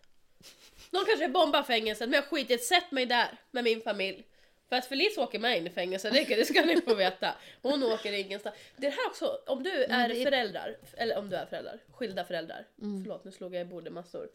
[0.91, 2.57] De kanske bombar fängelset men jag skiter.
[2.57, 4.27] Sätt mig där med min familj.
[4.69, 7.35] För att Felice åker med in i fängelse, det, det ska ni få veta.
[7.61, 8.55] Hon åker ingenstans.
[8.77, 12.67] Det här också, om du är det föräldrar, eller om du är föräldrar, skilda föräldrar.
[12.81, 13.03] Mm.
[13.03, 14.29] Förlåt, nu slog jag i bordet massor.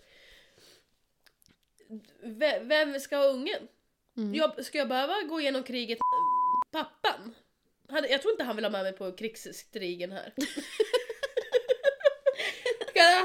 [2.22, 3.68] V- vem ska ha ungen?
[4.16, 4.34] Mm.
[4.34, 5.98] Jag, ska jag behöva gå igenom kriget
[6.72, 7.34] pappan?
[7.88, 10.32] Han, jag tror inte han vill ha med mig på krigsstrigen här.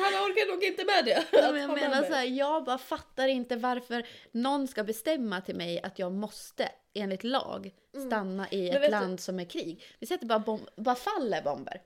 [0.04, 1.26] Han orkar nog inte med det.
[1.32, 5.56] Ja, men jag menar så här, jag bara fattar inte varför någon ska bestämma till
[5.56, 7.72] mig att jag måste, enligt lag,
[8.08, 8.76] stanna i Mm.
[8.76, 9.84] Ett vet du- land som är krig.
[10.00, 11.82] Vi sätter bara, bom- bara faller bomber.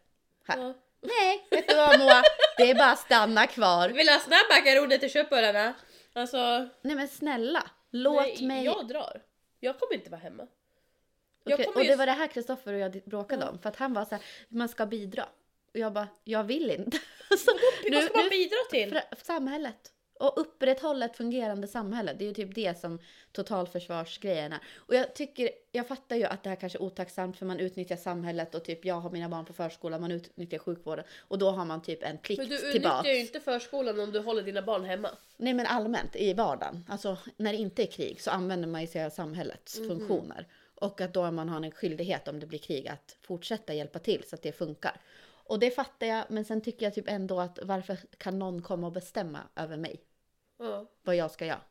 [0.47, 0.57] Här.
[0.59, 0.73] Ja.
[1.01, 2.23] Nej, vet du vad Moa?
[2.57, 3.89] Det är bara att stanna kvar.
[3.89, 5.73] Vill du ha snabbmakaroner till köttbullarna?
[6.13, 8.65] Alltså, Nej men snälla, låt nej, mig...
[8.65, 9.21] jag drar.
[9.59, 10.47] Jag kommer inte vara hemma.
[11.51, 13.59] Kommer och det var det här Kristoffer och jag bråkade om.
[13.59, 15.23] För att han var så här, man ska bidra.
[15.73, 16.97] Och jag bara, jag vill inte.
[17.29, 17.51] Så,
[17.91, 18.99] Vad ska man bidra till?
[19.23, 19.91] Samhället.
[20.19, 22.13] Och upprätthålla ett fungerande samhälle.
[22.13, 22.99] Det är ju typ det som
[23.31, 24.59] totalförsvarsgrejen är.
[24.75, 27.95] Och jag tycker, jag fattar ju att det här kanske är otacksamt för man utnyttjar
[27.95, 31.65] samhället och typ jag har mina barn på förskolan, man utnyttjar sjukvården och då har
[31.65, 32.75] man typ en plikt Men du tillbaks.
[32.99, 35.09] utnyttjar ju inte förskolan om du håller dina barn hemma.
[35.37, 36.85] Nej men allmänt i vardagen.
[36.89, 39.87] Alltså när det inte är krig så använder man ju sig av samhällets Mhm.
[39.89, 40.47] funktioner.
[40.75, 44.23] Och att då man har en skyldighet om det blir krig att fortsätta hjälpa till
[44.23, 45.01] så att det funkar.
[45.47, 48.87] Och det fattar jag, men sen tycker jag typ ändå att varför kan någon komma
[48.87, 50.01] och bestämma över mig?
[50.57, 50.85] Ja.
[51.03, 51.61] vad jag ska göra.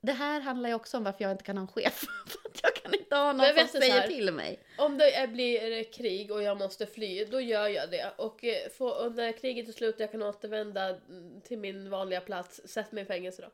[0.00, 2.00] Det här handlar ju också om varför jag inte kan ha en chef.
[2.26, 4.58] För att jag kan inte ha någon som säger här- till mig.
[4.78, 8.12] Om det blir krig och jag måste fly, då gör jag det.
[8.16, 12.20] Och eh, få, när kriget är slut och jag kan återvända mm, till min vanliga
[12.20, 13.50] plats, sätt mig i fängelse då.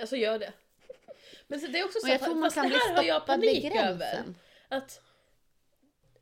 [0.00, 0.52] Alltså gör det.
[1.46, 2.78] Men så det är också så Och jag att, tror man fast kan det bli
[2.78, 4.24] här har jag stoppad vid panik över.
[4.68, 5.00] Att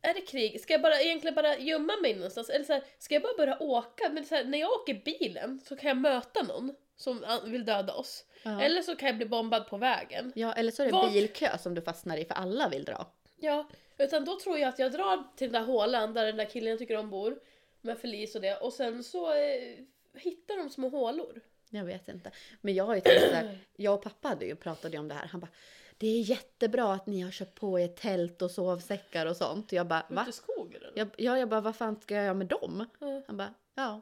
[0.01, 2.49] är det krig, ska jag bara, egentligen bara gömma mig någonstans?
[2.49, 4.09] Eller så här, ska jag bara börja åka?
[4.09, 7.93] Men så här, när jag åker bilen så kan jag möta någon som vill döda
[7.93, 8.25] oss.
[8.43, 8.61] Ja.
[8.61, 10.31] Eller så kan jag bli bombad på vägen.
[10.35, 13.07] ja, eller så är det Vart- bilkö som du fastnar i för alla vill dra.
[13.37, 16.45] Ja, utan då tror jag att jag drar till den där hålan där den där
[16.45, 17.39] killen jag tycker om bor.
[17.81, 18.57] Med Felice och det.
[18.57, 19.77] Och sen så eh,
[20.13, 21.41] hittar de små hålor.
[21.73, 22.31] Jag vet inte.
[22.61, 25.13] Men jag har ju tänkt så här, jag och pappa hade ju pratade om det
[25.13, 25.25] här.
[25.27, 25.51] Han bara,
[25.97, 29.71] det är jättebra att ni har köpt på er tält och sovsäckar och sånt.
[29.71, 30.21] Jag bara, va?
[30.21, 30.91] Ute i skogen eller?
[30.95, 32.85] Jag, ja, jag bara, vad fan ska jag göra med dem?
[32.99, 33.21] Ja.
[33.27, 34.01] Han bara, ja.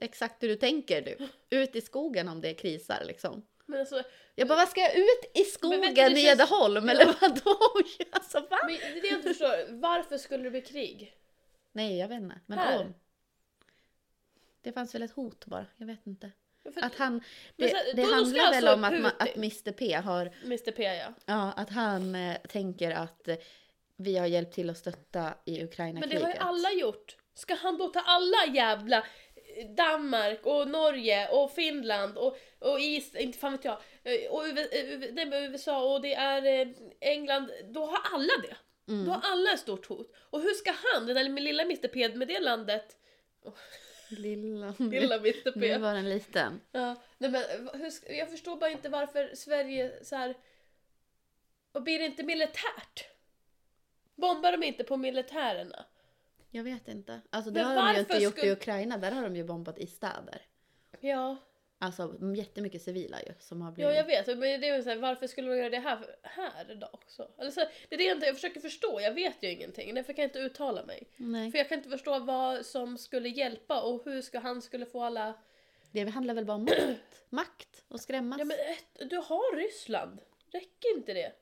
[0.00, 1.28] Exakt hur du tänker du.
[1.58, 3.42] Ut i skogen om det krisar liksom.
[3.66, 4.02] Men alltså,
[4.34, 7.58] Jag bara, vad ska jag ut i skogen du, i känns- Edholm eller vadå?
[8.10, 8.58] Alltså va?
[8.62, 9.72] men det är det jag inte förstår.
[9.80, 11.16] Varför skulle det bli krig?
[11.72, 12.40] Nej, jag vet inte.
[12.46, 12.80] Men Här?
[12.80, 12.94] om.
[14.60, 15.66] Det fanns väl ett hot bara.
[15.76, 16.30] Jag vet inte.
[16.76, 17.22] Att han,
[17.56, 20.82] det, så det handlar väl alltså om att, man, att Mr P har, Mr P
[20.82, 21.14] ja.
[21.26, 23.36] ja, att han eh, tänker att eh,
[23.96, 27.16] vi har hjälpt till att stötta i Men det har ju alla gjort.
[27.34, 29.04] Ska han då ta alla jävla
[29.76, 34.42] Danmark och Norge och Finland och, och Is, inte fan vet jag, eh, och
[35.32, 36.68] USA och det är eh,
[37.00, 38.56] England, då har alla det.
[38.92, 39.04] Mm.
[39.04, 40.12] Då har alla ett stort hot.
[40.30, 42.96] Och hur ska han, det där lilla Mr P-meddelandet,
[44.08, 45.78] Lilla, lilla Mr Nu P.
[45.78, 46.60] var den liten.
[46.72, 47.42] Ja, nej men
[47.74, 50.34] hur, jag förstår bara inte varför Sverige så här.
[51.72, 53.04] Och blir det inte militärt?
[54.14, 55.84] Bombar de inte på militärerna?
[56.50, 57.20] Jag vet inte.
[57.30, 58.98] Alltså det Men har de ju inte gjort i skulle- Ukraina.
[58.98, 60.42] Där har de ju bombat i städer.
[61.00, 61.36] Ja,
[61.84, 63.96] Alltså jättemycket civila ju som har ja blivit...
[63.96, 64.26] jag vet.
[64.26, 67.28] Men det är så här, varför skulle de göra det här, här då också?
[67.38, 69.00] Eller så, det är det jag, inte, jag försöker förstå.
[69.00, 69.94] Jag vet ju ingenting.
[69.94, 71.06] Därför kan jag inte uttala mig.
[71.16, 71.50] Nej.
[71.50, 75.02] För jag kan inte förstå vad som skulle hjälpa och hur ska han skulle få
[75.02, 75.34] alla...
[75.92, 77.24] Det handlar väl bara om makt.
[77.30, 78.38] Makt och skrämmas.
[78.38, 80.20] Ja men ett, du har Ryssland.
[80.52, 81.32] Räcker inte det?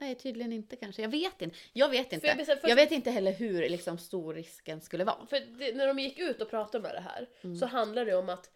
[0.00, 1.02] Nej, tydligen inte kanske.
[1.02, 1.56] Jag vet inte.
[1.72, 2.26] Jag vet inte.
[2.26, 5.26] jag först- Jag vet inte heller hur liksom, stor risken skulle vara.
[5.26, 7.56] För det, när de gick ut och pratade med det här Mm.
[7.56, 8.50] så handlar det om att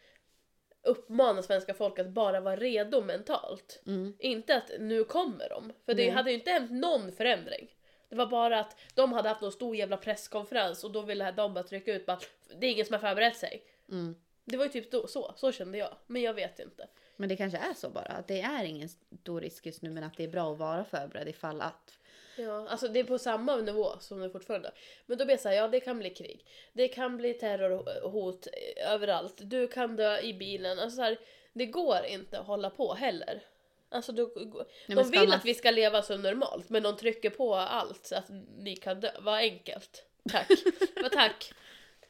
[0.82, 3.82] uppmana svenska folk att bara vara redo mentalt.
[3.86, 4.16] Mm.
[4.18, 5.72] Inte att nu kommer de.
[5.84, 6.10] För det Nej.
[6.10, 7.74] hade ju inte hänt någon förändring.
[8.08, 11.54] Det var bara att de hade haft någon stor jävla presskonferens och då ville de
[11.54, 12.18] bara trycka ut bara
[12.60, 13.62] det är ingen som har förberett sig.
[13.90, 14.14] Mm.
[14.44, 15.96] Det var ju typ då, så, så kände jag.
[16.06, 16.88] Men jag vet inte.
[17.16, 18.04] Men det kanske är så bara.
[18.04, 20.84] Att det är ingen stor risk just nu men att det är bra att vara
[20.84, 21.98] förberedd ifall att.
[22.36, 24.72] Ja, alltså det är på samma nivå som det fortfarande.
[25.06, 26.46] Men då blir det så här, ja det kan bli krig.
[26.72, 29.34] Det kan bli terrorhot eh, överallt.
[29.38, 30.78] Du kan dö i bilen.
[30.78, 31.18] Alltså så här,
[31.52, 33.42] det går inte att hålla på heller.
[33.88, 37.30] Alltså du, Nej, de vill man- att vi ska leva så normalt men de trycker
[37.30, 38.28] på allt så att
[38.58, 39.10] ni kan dö.
[39.20, 40.04] Vad enkelt.
[40.30, 40.50] Tack.
[41.02, 41.52] Vad tack.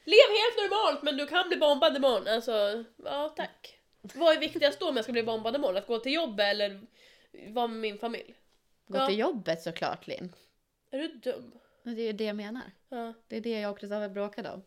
[0.05, 2.29] Lev helt normalt men du kan bli bombad imorgon.
[2.29, 3.79] Alltså, ja tack.
[4.15, 5.77] Vad är viktigast då om jag ska bli bombad imorgon?
[5.77, 6.81] Att gå till jobbet eller
[7.49, 8.35] vara med min familj?
[8.93, 9.07] Gå Ja.
[9.07, 10.33] till jobbet såklart Linn.
[10.91, 11.53] Är du dum?
[11.83, 12.63] Det är det jag menar.
[12.89, 13.13] Ja.
[13.29, 14.63] Det är det jag och Kristoffer bråkade om.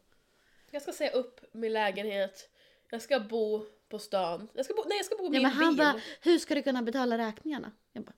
[0.72, 2.50] Jag ska säga upp min lägenhet.
[2.90, 4.48] Jag ska bo på stan.
[4.54, 5.78] Jag ska bo, nej, jag ska bo i Ja, min men han bil.
[5.78, 7.72] bara, hur ska du kunna betala räkningarna?
[7.94, 8.14] Jag bara,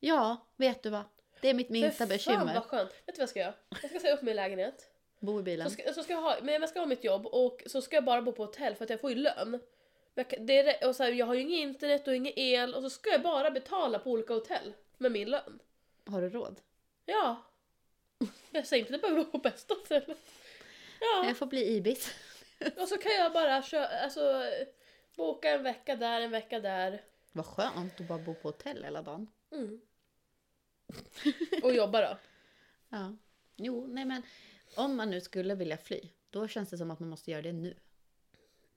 [0.00, 1.02] ja, vet du vad?
[1.40, 2.38] Det är mitt minsta För bekymmer.
[2.38, 2.90] Fan vad skönt.
[2.90, 3.54] Vet du vad jag ska göra?
[3.82, 4.90] Jag ska säga upp min lägenhet.
[5.20, 5.70] Bo i bilen.
[5.70, 7.96] Så ska, så ska jag, ha, men jag ska ha mitt jobb och så ska
[7.96, 9.60] jag bara bo på hotell för att jag får ju lön.
[10.14, 12.74] Men jag, det är, och så här, jag har ju inget internet och ingen el
[12.74, 15.62] och så ska jag bara betala på olika hotell med min lön.
[16.06, 16.60] Har du råd?
[17.06, 17.42] Ja.
[18.50, 20.18] Jag säger inte att det behöver vara på bästa stället.
[21.00, 22.14] Ja, Jag får bli Ibis.
[22.76, 24.42] och så kan jag bara köra, alltså,
[25.16, 27.02] boka en vecka där, en vecka där.
[27.32, 29.26] Vad skönt att bara bo på hotell hela dagen.
[29.52, 29.80] Mm.
[31.62, 32.18] Och jobba då.
[32.88, 33.16] Ja.
[33.56, 34.22] Jo, nej men
[34.76, 37.52] om man nu skulle vilja fly, då känns det som att man måste göra det
[37.52, 37.76] nu.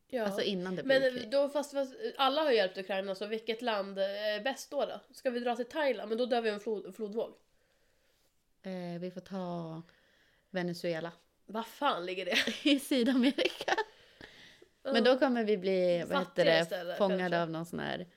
[0.10, 0.24] Ja.
[0.24, 1.32] Alltså innan det blir men krig.
[1.32, 4.86] då, fast, fast alla har hjälpt Ukraina, så vilket land är bäst då?
[4.86, 4.99] då?
[5.12, 6.10] Ska vi dra till Thailand?
[6.10, 7.34] Men då dör vi en flod, flodvåg.
[8.64, 9.82] Eh, vi får ta
[10.49, 11.12] Venezuela
[11.45, 12.38] Vad fan ligger det?
[12.70, 13.74] i Sydamerika.
[14.84, 17.41] Men då kommer vi bli vad heter Fattiga det, istället, fångade kanske.
[17.41, 18.08] av någon sån här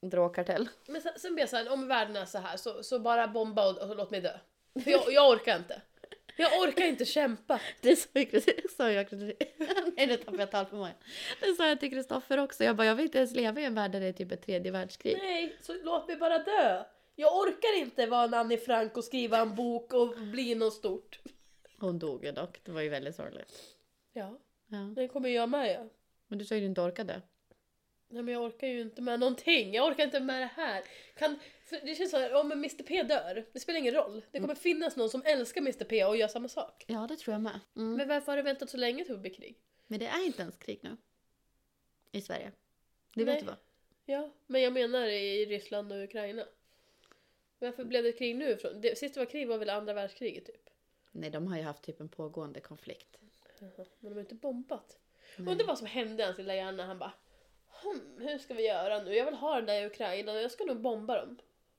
[0.00, 0.68] drogkartell.
[0.86, 3.70] Men sen, sen blir jag såhär, om världen är så här så, så bara bomba
[3.70, 4.38] och, och låt mig dö.
[4.84, 5.82] För jag, jag orkar inte.
[6.36, 7.60] Jag orkar inte kämpa.
[7.80, 9.06] Det sa jag, sa jag
[9.96, 10.94] Nej nu tappade jag talförmågan.
[11.40, 12.64] Det sa jag till Kristoffer också.
[12.64, 14.42] Jag bara, jag vill inte ens leva i en värld där det är typ ett
[14.42, 15.18] tredje världskrig.
[15.22, 16.84] Nej, så låt mig bara dö.
[17.14, 21.18] Jag orkar inte vara en Annie Frank och skriva en bok och bli något stort.
[21.78, 23.52] Hon dog ju dock, det var ju väldigt sorgligt.
[24.12, 24.78] Ja, Ja.
[24.96, 25.86] det kommer jag med ja.
[26.28, 27.22] Men du sa ju att du inte orkade.
[28.08, 29.74] Nej men jag orkar ju inte med någonting.
[29.74, 30.82] Jag orkar inte med det här.
[31.18, 34.24] Kan, för det känns så här, om Mr P dör, det spelar ingen roll.
[34.30, 36.84] Det kommer finnas någon som älskar Mr P och gör samma sak.
[36.86, 37.60] Ja, det tror jag med.
[37.76, 37.94] Mm.
[37.94, 39.58] Men varför har du väntat så länge till att bli krig?
[39.86, 40.96] Men det är inte ens krig nu.
[42.12, 42.52] I Sverige.
[43.14, 43.34] Det Nej.
[43.34, 43.56] vet du va?
[44.04, 46.44] Ja, men jag menar i Ryssland och Ukraina.
[47.58, 48.58] Varför blev det krig nu?
[48.74, 50.70] Det, sist det var krig var väl andra världskriget typ?
[51.12, 53.16] Nej, de har ju haft typ en pågående konflikt.
[53.58, 54.98] Jaha, men de har inte bombat.
[55.36, 55.52] Nej.
[55.52, 56.86] Undrar vad som hände i hans lilla hjärna.
[56.86, 57.12] Han bara
[57.68, 59.14] hm, hur ska vi göra nu?
[59.14, 61.38] Jag vill ha den där i Ukraina och jag ska nog bomba dem.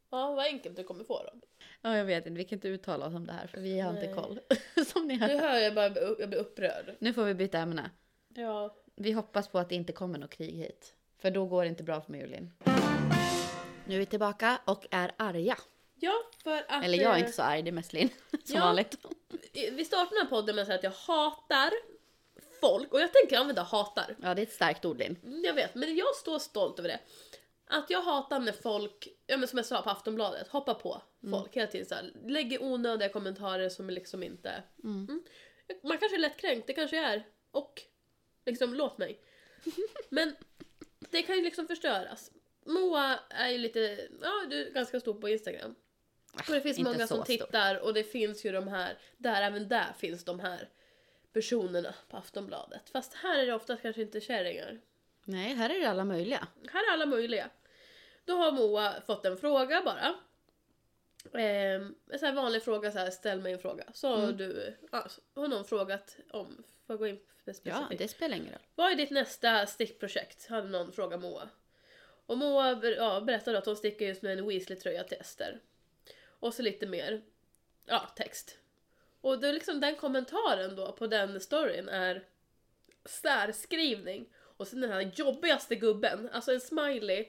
[0.09, 1.41] Ja, vad enkelt du kommer få dem.
[1.81, 2.37] Ja, jag vet inte.
[2.37, 4.15] Vi kan inte uttala oss om det här för vi har inte Nej.
[4.15, 4.39] koll.
[4.85, 5.39] Som ni Nu hör.
[5.39, 5.85] hör jag bara
[6.19, 6.95] jag blir upprörd.
[6.99, 7.91] Nu får vi byta ämne.
[8.35, 8.75] Ja.
[8.95, 10.93] Vi hoppas på att det inte kommer något krig hit.
[11.21, 12.51] För då går det inte bra för Linn.
[13.85, 15.57] Nu är vi tillbaka och är arga.
[15.99, 16.83] Ja, för att...
[16.85, 18.09] Eller jag är eh, inte så arg, det är mest Linn.
[18.31, 18.59] Som Ja.
[18.59, 18.97] vanligt.
[19.71, 21.71] Vi startar den här podden med att säga att jag hatar
[22.61, 22.93] folk.
[22.93, 24.15] Och jag tänker använda hatar.
[24.21, 25.15] Ja, det är ett starkt ord Linn.
[25.25, 26.99] Mm, Jag vet, men jag står stolt över det.
[27.69, 31.55] Att jag hatar när folk, ja men som jag sa på Aftonbladet, hoppar på folk
[31.55, 34.63] hela tiden så här, lägger onödiga kommentarer som liksom inte...
[34.83, 35.23] Mm.
[35.83, 37.23] Man kanske är lättkränkt, det kanske jag är.
[37.51, 37.81] Och
[38.45, 39.19] liksom, låt mig.
[40.09, 40.35] Men
[40.99, 42.31] det kan ju liksom förstöras.
[42.65, 45.75] Moa är ju lite, ja du är ganska stor på Instagram.
[46.33, 47.25] Och det finns inte många som stor.
[47.25, 50.69] tittar och det finns ju de här, där även där finns de här
[51.33, 52.89] personerna på Aftonbladet.
[52.89, 54.81] Fast här är det ofta kanske inte kärringar.
[55.27, 56.47] Nej, här är det alla möjliga.
[56.71, 57.49] Här är alla möjliga.
[58.25, 60.15] Då har Moa fått en fråga bara.
[61.41, 61.73] Eh,
[62.11, 63.83] en sån här vanlig fråga, så här, ställ mig en fråga.
[63.93, 64.37] Så har Mm.
[64.37, 67.75] du, ja, så har någon frågat om, får jag gå in specifikt?
[67.89, 68.61] Ja, det spelar ingen roll.
[68.75, 70.47] Vad är ditt nästa stickprojekt?
[70.47, 71.49] Hade någon frågat Moa.
[72.25, 75.59] Och Moa ja, berättade att hon stickar just med en Weasley-tröja till Ester.
[76.39, 77.21] Och så lite mer,
[77.85, 78.57] ja, text.
[79.21, 82.23] Och det är liksom den kommentaren då på den storyn är
[83.05, 84.29] särskrivning.
[84.57, 87.27] Och sen den här jobbigaste gubben, alltså en smiley.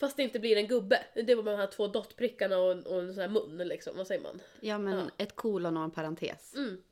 [0.00, 1.04] Fast det inte blir en gubbe.
[1.14, 4.06] Det var med de här två dottprickarna och, och en sån här mun liksom, vad
[4.06, 4.40] säger man?
[4.60, 5.24] Ja, men Ja.
[5.24, 6.54] ett kolon och en parentes.
[6.54, 6.82] Mm.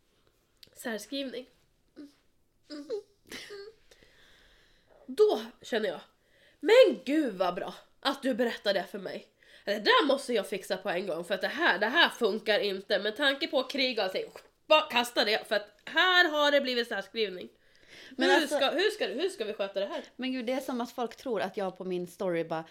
[0.77, 1.47] Särskrivning.
[5.07, 6.01] Då känner jag,
[6.61, 9.29] men gud vad bra att du berättade det för mig.
[9.65, 12.59] Det där måste jag fixa på en gång för att det här, det här funkar
[12.59, 14.33] inte med tanke på krig och allting.
[14.67, 17.49] Bara kasta det för att här har det blivit särskrivning.
[18.11, 20.05] Men hur, alltså- ska, hur, ska, hur ska vi sköta det här?
[20.17, 22.65] Men gud, det är som att folk tror att jag på min story bara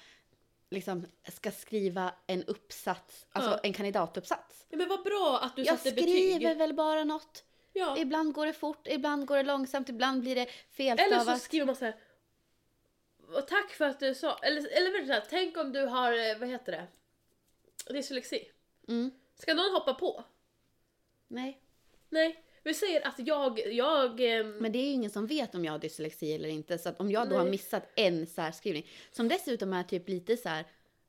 [0.69, 3.59] liksom ska skriva en uppsats, alltså Ja.
[3.63, 4.65] en kandidatuppsats.
[4.69, 6.57] Ja, men vad bra att du Jag satte skriver betyg.
[6.57, 7.43] väl bara något.
[7.73, 7.97] Ja.
[7.97, 11.39] Ibland går det fort, ibland går det långsamt, ibland blir det Eller felstavat.
[11.39, 11.95] så skriver man så här.
[13.35, 16.37] "Och Tack för att du sa, eller, eller så här, tänk om du har, eh,
[16.39, 16.87] vad heter det?
[17.93, 18.51] Dyslexi.
[18.87, 19.11] Mm.
[19.35, 20.23] Ska någon hoppa på?
[21.27, 21.61] Nej,
[22.09, 24.19] Nej, vi säger att jag, jag...
[24.19, 26.77] ehm, men det är ju ingen som vet om jag har dyslexi eller inte.
[26.77, 27.51] Så att om jag då har Nej.
[27.51, 30.65] missat en särskrivning, som dessutom är typ lite så här,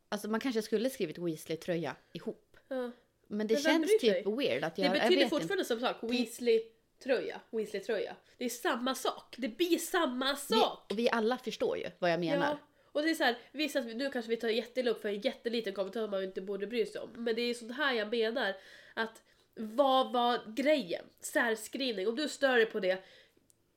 [0.08, 2.56] alltså man kanske skulle skrivit Weasley-tröja ihop.
[2.68, 2.90] ja.
[3.26, 4.22] Men det Men känns typ sig?
[4.36, 5.28] weird att Det jag, jag betyder inte.
[5.30, 7.40] fortfarande samma sak, Weasley-tröja.
[7.50, 8.16] Weasley-tröja.
[8.38, 10.84] Det är samma sak, det blir samma sak!
[10.88, 12.46] Vi, vi alla förstår ju vad jag menar.
[12.46, 12.58] Ja.
[12.92, 15.20] Och det är så här, visst att nu kanske vi tar jätteilla upp för en
[15.20, 17.10] jätteliten kommentar man inte borde bry sig om.
[17.16, 18.54] Men det är sånt här jag menar.
[18.94, 19.22] Att
[19.54, 21.04] vad var grejen?
[21.20, 22.08] Särskrivning.
[22.08, 23.04] Om du stör dig på det,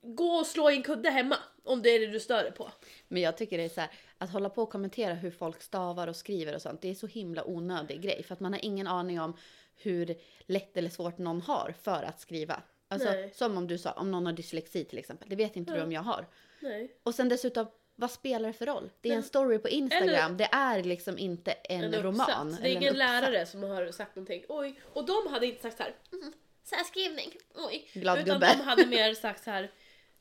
[0.01, 1.37] gå och slå i en kudde hemma.
[1.63, 2.71] Om det är det du stör dig på.
[3.07, 6.07] Men jag tycker det är så här, att hålla på och kommentera hur folk stavar
[6.07, 8.23] och skriver och sånt, det är så himla onödig grej.
[8.23, 9.37] För att man har ingen aning om
[9.75, 10.15] hur
[10.45, 12.63] lätt eller svårt någon har för att skriva.
[12.87, 13.31] Alltså Nej.
[13.35, 15.83] som om du sa, om någon har dyslexi till exempel, det vet inte du Ja.
[15.83, 16.25] om jag har.
[16.59, 16.95] Nej.
[17.03, 18.89] Och sen dessutom, vad spelar det för roll?
[19.01, 22.57] Det är en story på Instagram, eller- det är liksom inte en, En roman.
[22.61, 22.97] Det är ingen uppsats.
[22.97, 24.43] lärare som har sagt någonting.
[24.49, 24.79] Oj.
[24.93, 25.93] Och de hade inte sagt så här.
[26.13, 26.33] "Mm,
[26.63, 27.31] Särskrivning.
[27.55, 27.89] Oj.
[27.93, 28.55] Glad Utan gubbe.
[28.57, 29.71] de hade mer sagt så här.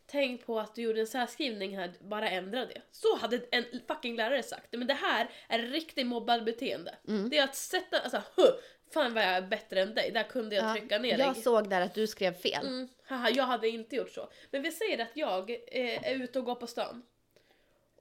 [0.07, 2.83] Tänk på att du gjorde en särskrivning här, bara ändra det.
[2.93, 4.66] Så hade en fucking lärare sagt.
[4.72, 6.95] Men det här är riktigt mobbad beteende.
[7.09, 7.31] Mm.
[7.31, 8.51] Det är att sätta, alltså huh,
[8.95, 10.11] fan vad jag är bättre än dig.
[10.11, 11.43] Där kunde jag Ja, trycka ner jag dig.
[11.43, 12.66] såg där att du skrev fel.
[12.66, 14.29] Mm, haha, jag hade inte gjort så.
[14.51, 17.03] Men vi säger att jag eh, är ute och går på stan.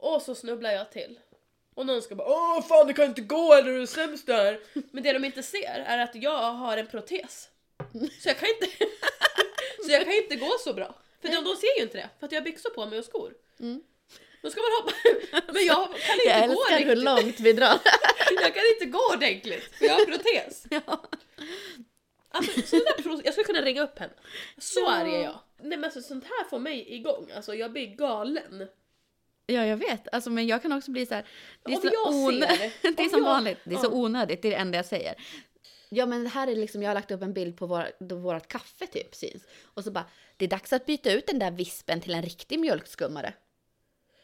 [0.04, 1.20] Och så snubblar jag till.
[1.76, 4.60] Och någon ska bara Åh fan det kan inte gå eller du är sämst där.
[4.92, 7.50] Men det de inte ser är att jag har en protes.
[8.22, 8.68] Så jag kan inte,
[9.86, 10.96] så jag kan inte gå så bra.
[11.22, 13.06] För de, de ser ju inte det, för att jag har byxor på mig och
[13.06, 13.34] skor.
[13.60, 13.82] Mm.
[14.42, 14.94] Då ska man hoppa.
[15.54, 17.04] Men jag kan inte Jag gå älskar hur riktigt.
[17.04, 17.80] långt vi drar.
[18.42, 20.64] Jag kan inte gå ordentligt, för jag har protes.
[20.70, 21.04] ja.
[22.30, 24.14] Alltså, sån där jag skulle kunna ringa upp henne.
[24.58, 24.92] Så Ja.
[24.94, 25.40] arg är jag.
[25.62, 27.32] Nej men alltså, sånt här får mig igång.
[27.36, 28.68] Alltså jag blir galen.
[29.46, 30.08] Ja, jag vet.
[30.12, 31.26] Alltså, men jag kan också bli så här.
[31.66, 33.60] Det är, så onö- det är om som jag- vanligt.
[33.64, 33.90] Det är så ja.
[33.94, 34.42] onödigt.
[34.42, 35.16] Det är det enda jag säger.
[35.90, 38.48] Ja, men här är liksom, jag har lagt upp en bild på vår, då vårt
[38.48, 39.44] kaffe typ syns.
[39.64, 40.06] Och så bara,
[40.38, 43.34] det är dags att byta ut den där vispen till en riktig mjölkskummare.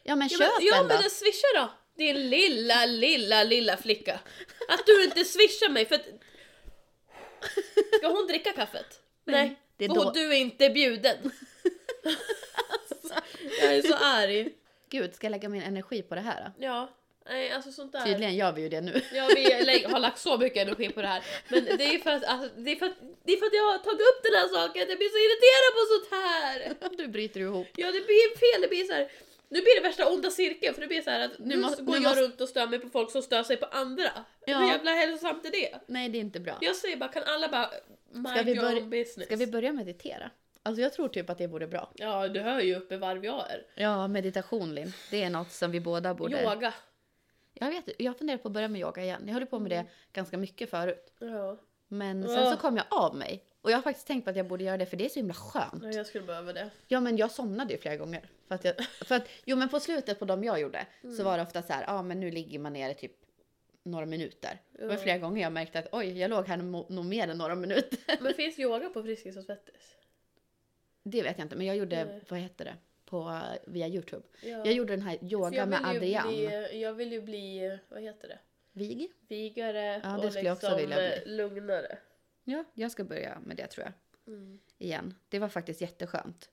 [0.03, 0.87] Ja, men Ja köp men, ja, den då.
[0.93, 1.71] men den swishar då!
[1.97, 4.19] Din lilla, lilla, lilla flicka.
[4.69, 6.05] Att du inte swishar mig för att...
[7.97, 8.99] Ska hon dricka kaffet?
[9.25, 11.17] Nej, Nej, det är för då- du är inte bjuden.
[13.61, 14.49] jag är så arg.
[14.89, 16.51] Gud, ska jag lägga min energi på det här?
[16.57, 16.89] Ja,
[17.29, 18.01] nej alltså sånt där.
[18.05, 19.01] Tydligen gör vi ju det nu.
[19.13, 21.23] Ja, vi lä- har lagt så mycket energi på det här.
[21.47, 23.63] Men det är för att, alltså, det är för att, det är för att jag
[23.71, 26.55] har tagit upp den här saken, jag blir så irriterad på sånt här.
[26.97, 27.67] Du bryter ihop.
[27.75, 29.11] Ja, det blir fel, det blir så här.
[29.51, 31.81] Nu blir det värsta onda cirkeln för det blir så här att nu, Nu måste-
[31.83, 34.11] går nu jag måste- runt och stör mig på folk som stör sig på andra.
[34.45, 34.57] Ja.
[34.57, 35.79] Hur jävla hälsosamt är det?
[35.87, 36.57] Nej, det är inte bra.
[36.61, 37.69] Jag säger bara, kan alla bara
[38.11, 39.25] mind Ska vi your own business?
[39.27, 40.31] Ska vi börja meditera?
[40.69, 41.91] Alltså jag tror typ att det vore bra.
[41.95, 43.65] Ja, du hör ju uppe varv jag är.
[43.75, 44.93] Ja, meditation Linn.
[45.11, 46.43] Det är något som vi båda borde...
[46.43, 46.73] Yoga.
[47.53, 49.21] Jag vet, jag funderar på att börja med yoga igen.
[49.25, 51.13] Jag höll på med det ganska mycket förut.
[51.19, 51.57] Ja,
[51.87, 52.27] Men Ja.
[52.27, 53.43] sen så kom jag av mig.
[53.61, 55.19] Och jag har faktiskt tänkt på att jag borde göra det för det är så
[55.19, 55.83] himla skönt.
[55.83, 56.69] ja, jag skulle behöva det.
[56.87, 58.29] Ja men jag somnade ju flera gånger.
[58.47, 61.15] För att, jag, för att jo men på slutet på de jag gjorde Mm.
[61.15, 63.11] så var det ofta så här, ja men nu ligger man nere typ
[63.83, 64.61] några minuter.
[64.71, 64.99] Det var Ja.
[64.99, 66.57] flera gånger jag märkte att oj, jag låg här
[66.91, 67.99] nog mer än några minuter.
[68.21, 69.95] Men finns yoga på Friskis och Svettis?
[71.09, 72.21] Det vet jag inte, men jag gjorde, Nej.
[72.29, 74.25] vad heter det, på, via Youtube.
[74.41, 74.49] Ja.
[74.49, 76.27] Jag gjorde den här yoga med Adrian.
[76.27, 78.39] Bli, jag vill ju bli, vad heter det?
[78.71, 79.11] Vig?
[79.27, 81.05] Vigare Ja, det och liksom också vilja bli.
[81.05, 81.97] eh, lugnare.
[82.43, 83.93] Ja, jag ska börja med det tror jag.
[84.77, 85.15] igen.
[85.29, 86.49] Det var faktiskt jätteskönt.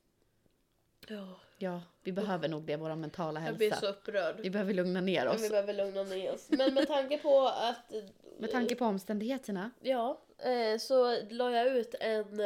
[1.09, 3.87] Ja, Ja, vi behöver nog det, vår mentala jag blir hälsa.
[3.87, 4.41] så upprörd.
[4.41, 5.45] Vi behöver lugna ner oss.
[5.45, 6.47] Vi behöver lugna ner oss.
[6.51, 7.93] Men med tanke på att...
[8.39, 9.71] Med tanke på omständigheterna.
[9.81, 12.41] Ja, eh, så la jag ut en...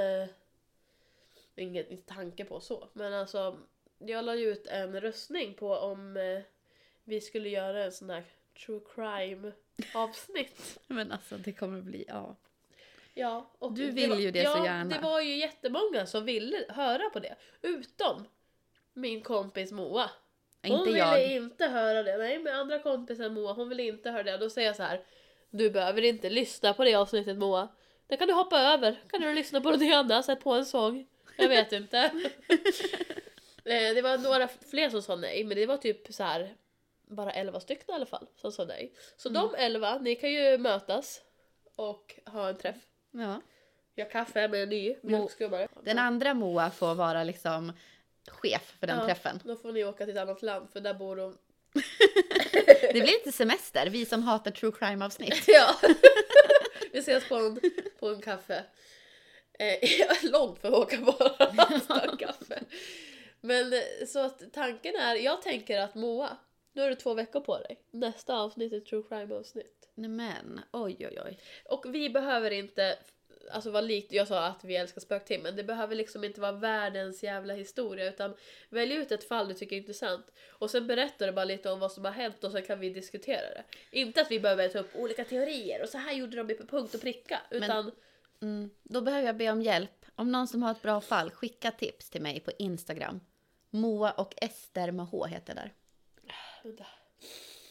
[1.61, 3.59] Inget inte tanke på så, men alltså
[3.99, 6.41] jag la ju ut en röstning på om eh,
[7.05, 8.25] vi skulle göra en sån här
[8.67, 9.53] true crime
[9.95, 10.79] avsnitt.
[10.87, 12.37] Men alltså det kommer bli, ja.
[13.15, 14.97] Ja, och Du det vill var, ju det ja, så gärna.
[14.97, 17.35] det var ju jättemånga som ville höra på det.
[17.63, 18.25] Utom
[18.93, 20.11] min kompis Moa.
[20.63, 21.33] Hon Inte ville jag.
[21.33, 22.17] inte höra det.
[22.17, 24.37] Nej, men andra kompisen Moa, hon ville inte höra det.
[24.37, 25.05] Då säger jag så här.
[25.51, 27.69] Du behöver inte lyssna på det avsnittet Moa.
[28.07, 29.03] Det kan du hoppa över.
[29.11, 31.07] Kan du lyssna på någonting annat, sätt på en sång.
[31.41, 32.11] Jag vet inte.
[33.65, 36.55] Eh, det var några fler som sa nej, men det var typ så här
[37.09, 38.93] bara 11 stycken i alla fall som sa nej.
[39.17, 39.43] Så Mm.
[39.43, 41.21] de 11, ni kan ju mötas
[41.77, 42.77] och ha en träff.
[43.11, 43.41] Ja.
[43.95, 45.69] Jag kaffe med en ny mjölkskummare.
[45.85, 47.73] Den andra Moa får vara liksom
[48.27, 49.41] chef för den Ja, träffen.
[49.45, 51.39] Då får ni åka till ett annat land för där bor de.
[52.83, 55.45] Det blir lite semester, vi som hatar true crime avsnitt.
[55.47, 55.77] Ja.
[56.93, 57.61] Vi ses på en,
[58.01, 58.65] på en kaffe.
[59.61, 59.79] Eh,
[60.31, 62.63] långt för att åka bara kaffe.
[63.41, 66.37] Men eh, så att tanken är, jag tänker att Moa,
[66.73, 67.81] nu har du två veckor på dig.
[67.91, 69.89] Nästa avsnitt är true crime avsnitt.
[69.95, 71.39] Nej men, oj oj oj.
[71.65, 72.99] Och vi behöver inte,
[73.51, 77.23] alltså vara likt, jag sa att vi älskar spöktimmen, det behöver liksom inte vara världens
[77.23, 78.35] jävla historia utan
[78.69, 81.81] välj ut ett fall du tycker är intressant och sen berättar du bara lite om
[81.81, 83.65] vad som har hänt och sen kan vi diskutera det.
[83.91, 86.95] Inte att vi behöver ta upp olika teorier och så här gjorde de på punkt
[86.95, 87.93] och pricka utan
[88.43, 88.71] Mm.
[88.83, 90.07] Då behöver jag be om hjälp.
[90.15, 93.21] Om någon som har ett bra fall, skicka tips till mig på Instagram.
[93.71, 95.73] Moa och Ester med H heter där.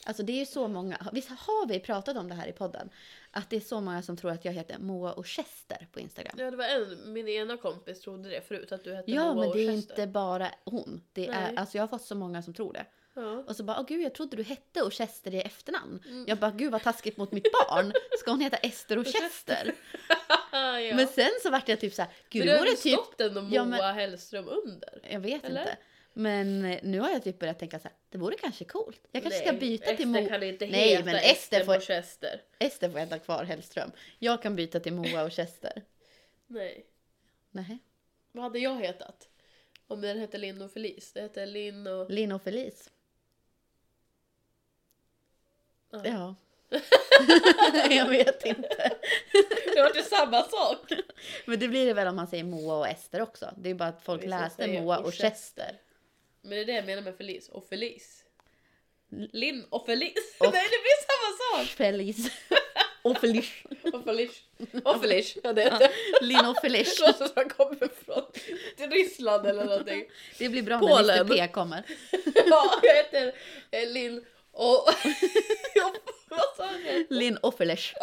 [0.05, 2.89] Alltså det är ju så många, visst har vi pratat om det här i podden?
[3.32, 6.36] Att det är så många som tror att jag heter Moa och Chester på Instagram.
[6.38, 9.36] Ja, det var en, min ena kompis trodde det förut att du hette Ja, Moa
[9.36, 11.01] men och det är inte bara hon.
[11.13, 11.55] Det är, Nej.
[11.57, 12.86] alltså jag har fått så många som tror det.
[13.14, 13.43] Ja.
[13.47, 16.03] Och så bara, åh gud jag trodde du hette och Chester i efternamn.
[16.05, 16.26] Mm.
[16.28, 17.93] Jag bara, gud vad taskigt mot mitt barn.
[18.20, 19.74] Ska hon heta Ester och Chester?
[20.51, 20.95] ja.
[20.95, 23.41] Men sen så vart jag typ så här, gud men det vore typ, stått ändå
[23.41, 24.99] Moa Ja, men- Hellström under.
[25.12, 25.62] jag vet Eller?
[25.62, 25.78] inte.
[26.14, 29.01] Men eh, nu har jag typ börjat tänka så här, det vore kanske coolt.
[29.12, 30.30] Jag kanske ska Nej, byta Ester till Moa.
[30.30, 32.41] kan inte Nej, heta men Ester får- på Chester.
[32.60, 33.91] Ester får heta kvar Hellström.
[34.20, 35.84] Jag kan byta till Moa och Chester.
[36.47, 36.86] Nej.
[37.51, 37.80] Nej.
[38.32, 39.28] Vad hade jag hetat?
[39.88, 41.14] Om den hette Linn och Felice.
[41.14, 42.12] Det hette Linn och...
[42.12, 42.89] Linn och Felice.
[45.91, 46.01] Ja.
[46.03, 46.35] Ja.
[47.89, 48.91] jag vet inte.
[49.73, 50.91] Det var ju samma sak!
[51.45, 53.53] Men det blir det väl om man säger Moa och Ester också.
[53.57, 55.75] Det är bara att folk läste Moa och Chester.
[56.41, 57.49] Men det är det jag menar med Felice.
[57.49, 58.23] Och Felice.
[59.31, 60.35] Linn och Felice.
[60.39, 61.67] Och- Nej, det blir samma sak!
[61.75, 62.31] Felice.
[63.01, 63.51] och Felice.
[63.93, 64.41] Och Felice.
[64.83, 65.37] Och Felice.
[65.43, 65.91] Ja, det är det.
[66.21, 66.99] Linn och Det Felice.
[66.99, 68.23] låter som han kommer från
[68.77, 70.05] till Ryssland eller någonting.
[70.37, 71.05] Det blir bra Polen.
[71.07, 71.83] när Mr P kommer.
[72.45, 73.33] Ja, jag heter
[73.93, 74.25] Linn
[74.66, 75.95] och...
[76.30, 76.70] Vad sa?
[77.10, 77.38] Linn.
[77.38, 77.93] Och Felice.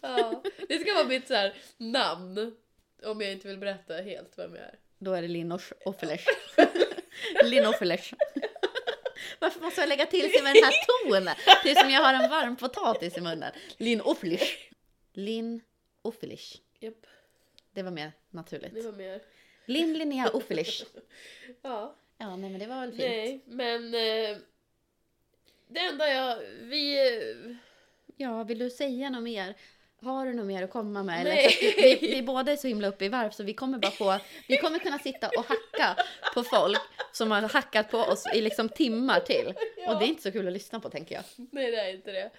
[0.00, 2.56] Ja, det ska vara mitt så här namn.
[3.04, 4.78] Om jag inte vill berätta helt vem jag är.
[4.98, 5.52] Då är det Linn
[6.00, 6.26] Felice.
[7.44, 8.14] Linn och Felice.
[9.38, 11.34] Varför måste jag lägga till sig med den här tonen?
[11.64, 13.52] Det är som jag har en varm potatis i munnen.
[13.76, 14.56] Linn och Felice.
[15.12, 15.60] Linn
[16.14, 16.58] Felice.
[16.80, 17.06] Japp,
[17.74, 18.74] Det var mer naturligt.
[18.74, 19.22] det var mer.
[19.66, 20.84] Linn, Linnea och Felice.
[21.62, 23.00] Ja, Ja, nej men det var väl fint.
[23.00, 24.36] nej, men eh,
[25.68, 27.56] det enda jag, vi, eh,
[28.16, 29.54] Ja, vill du säga något mer?
[30.02, 31.20] Har du något mer att komma med?
[31.20, 31.30] Eller?
[31.30, 31.48] Nej.
[31.50, 33.78] För att Vi, vi, vi båda är så himla uppe i varv så vi kommer
[33.78, 35.96] bara få, vi kommer kunna sitta och hacka
[36.34, 36.80] på folk
[37.12, 39.54] som har hackat på oss i liksom timmar till.
[39.86, 41.24] Och det är inte så kul att lyssna på tänker jag.
[41.52, 42.30] nej det är inte det.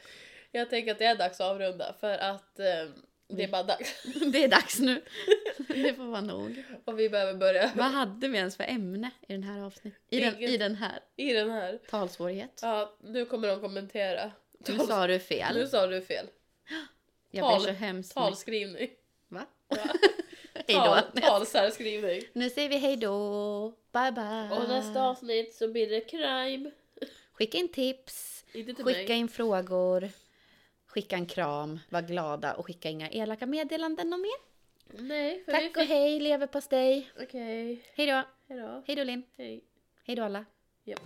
[0.51, 2.65] Jag tänker att det är dags att avrunda för att eh,
[3.27, 4.03] det är bara dags.
[4.31, 5.01] Det är dags nu.
[5.67, 6.63] Det får vara nog.
[6.85, 10.01] Och vi behöver börja Vad hade vi ens för ämne i den här avsnittet?
[10.09, 11.79] I den, i den här i den här.
[11.89, 12.59] talsvårighet?
[12.61, 14.31] Ja, nu kommer de kommentera.
[14.67, 15.67] Nu sa du Nu fel.
[15.69, 16.25] sa du fel.
[17.31, 18.23] Jag tal- ber så hemskt mycket.
[18.23, 18.89] Talskrivning.
[19.27, 19.45] Va?
[19.67, 19.77] Ja.
[20.53, 20.81] Hej då.
[20.83, 22.21] Tal, talsärskrivning.
[22.33, 23.69] Nu säger vi hej då.
[23.91, 24.49] Bye bye.
[24.57, 26.71] Och nästa avsnitt så blir det crime.
[27.33, 28.45] Skicka in tips.
[28.53, 29.19] Inte till Skicka mig.
[29.19, 30.09] in frågor.
[30.93, 31.79] Skicka en kram.
[31.89, 34.53] Var glada och skicka inga elaka meddelanden om mer.
[35.03, 35.89] Nej, Tack vi och fick...
[35.89, 37.09] hej leverpastej.
[37.21, 37.83] Okej.
[37.95, 38.23] Hej då.
[38.49, 38.83] Hejdå.
[38.87, 39.23] Hej då Linn.
[39.37, 39.63] Hej.
[40.03, 40.45] Hej då alla.
[40.83, 40.99] Japp.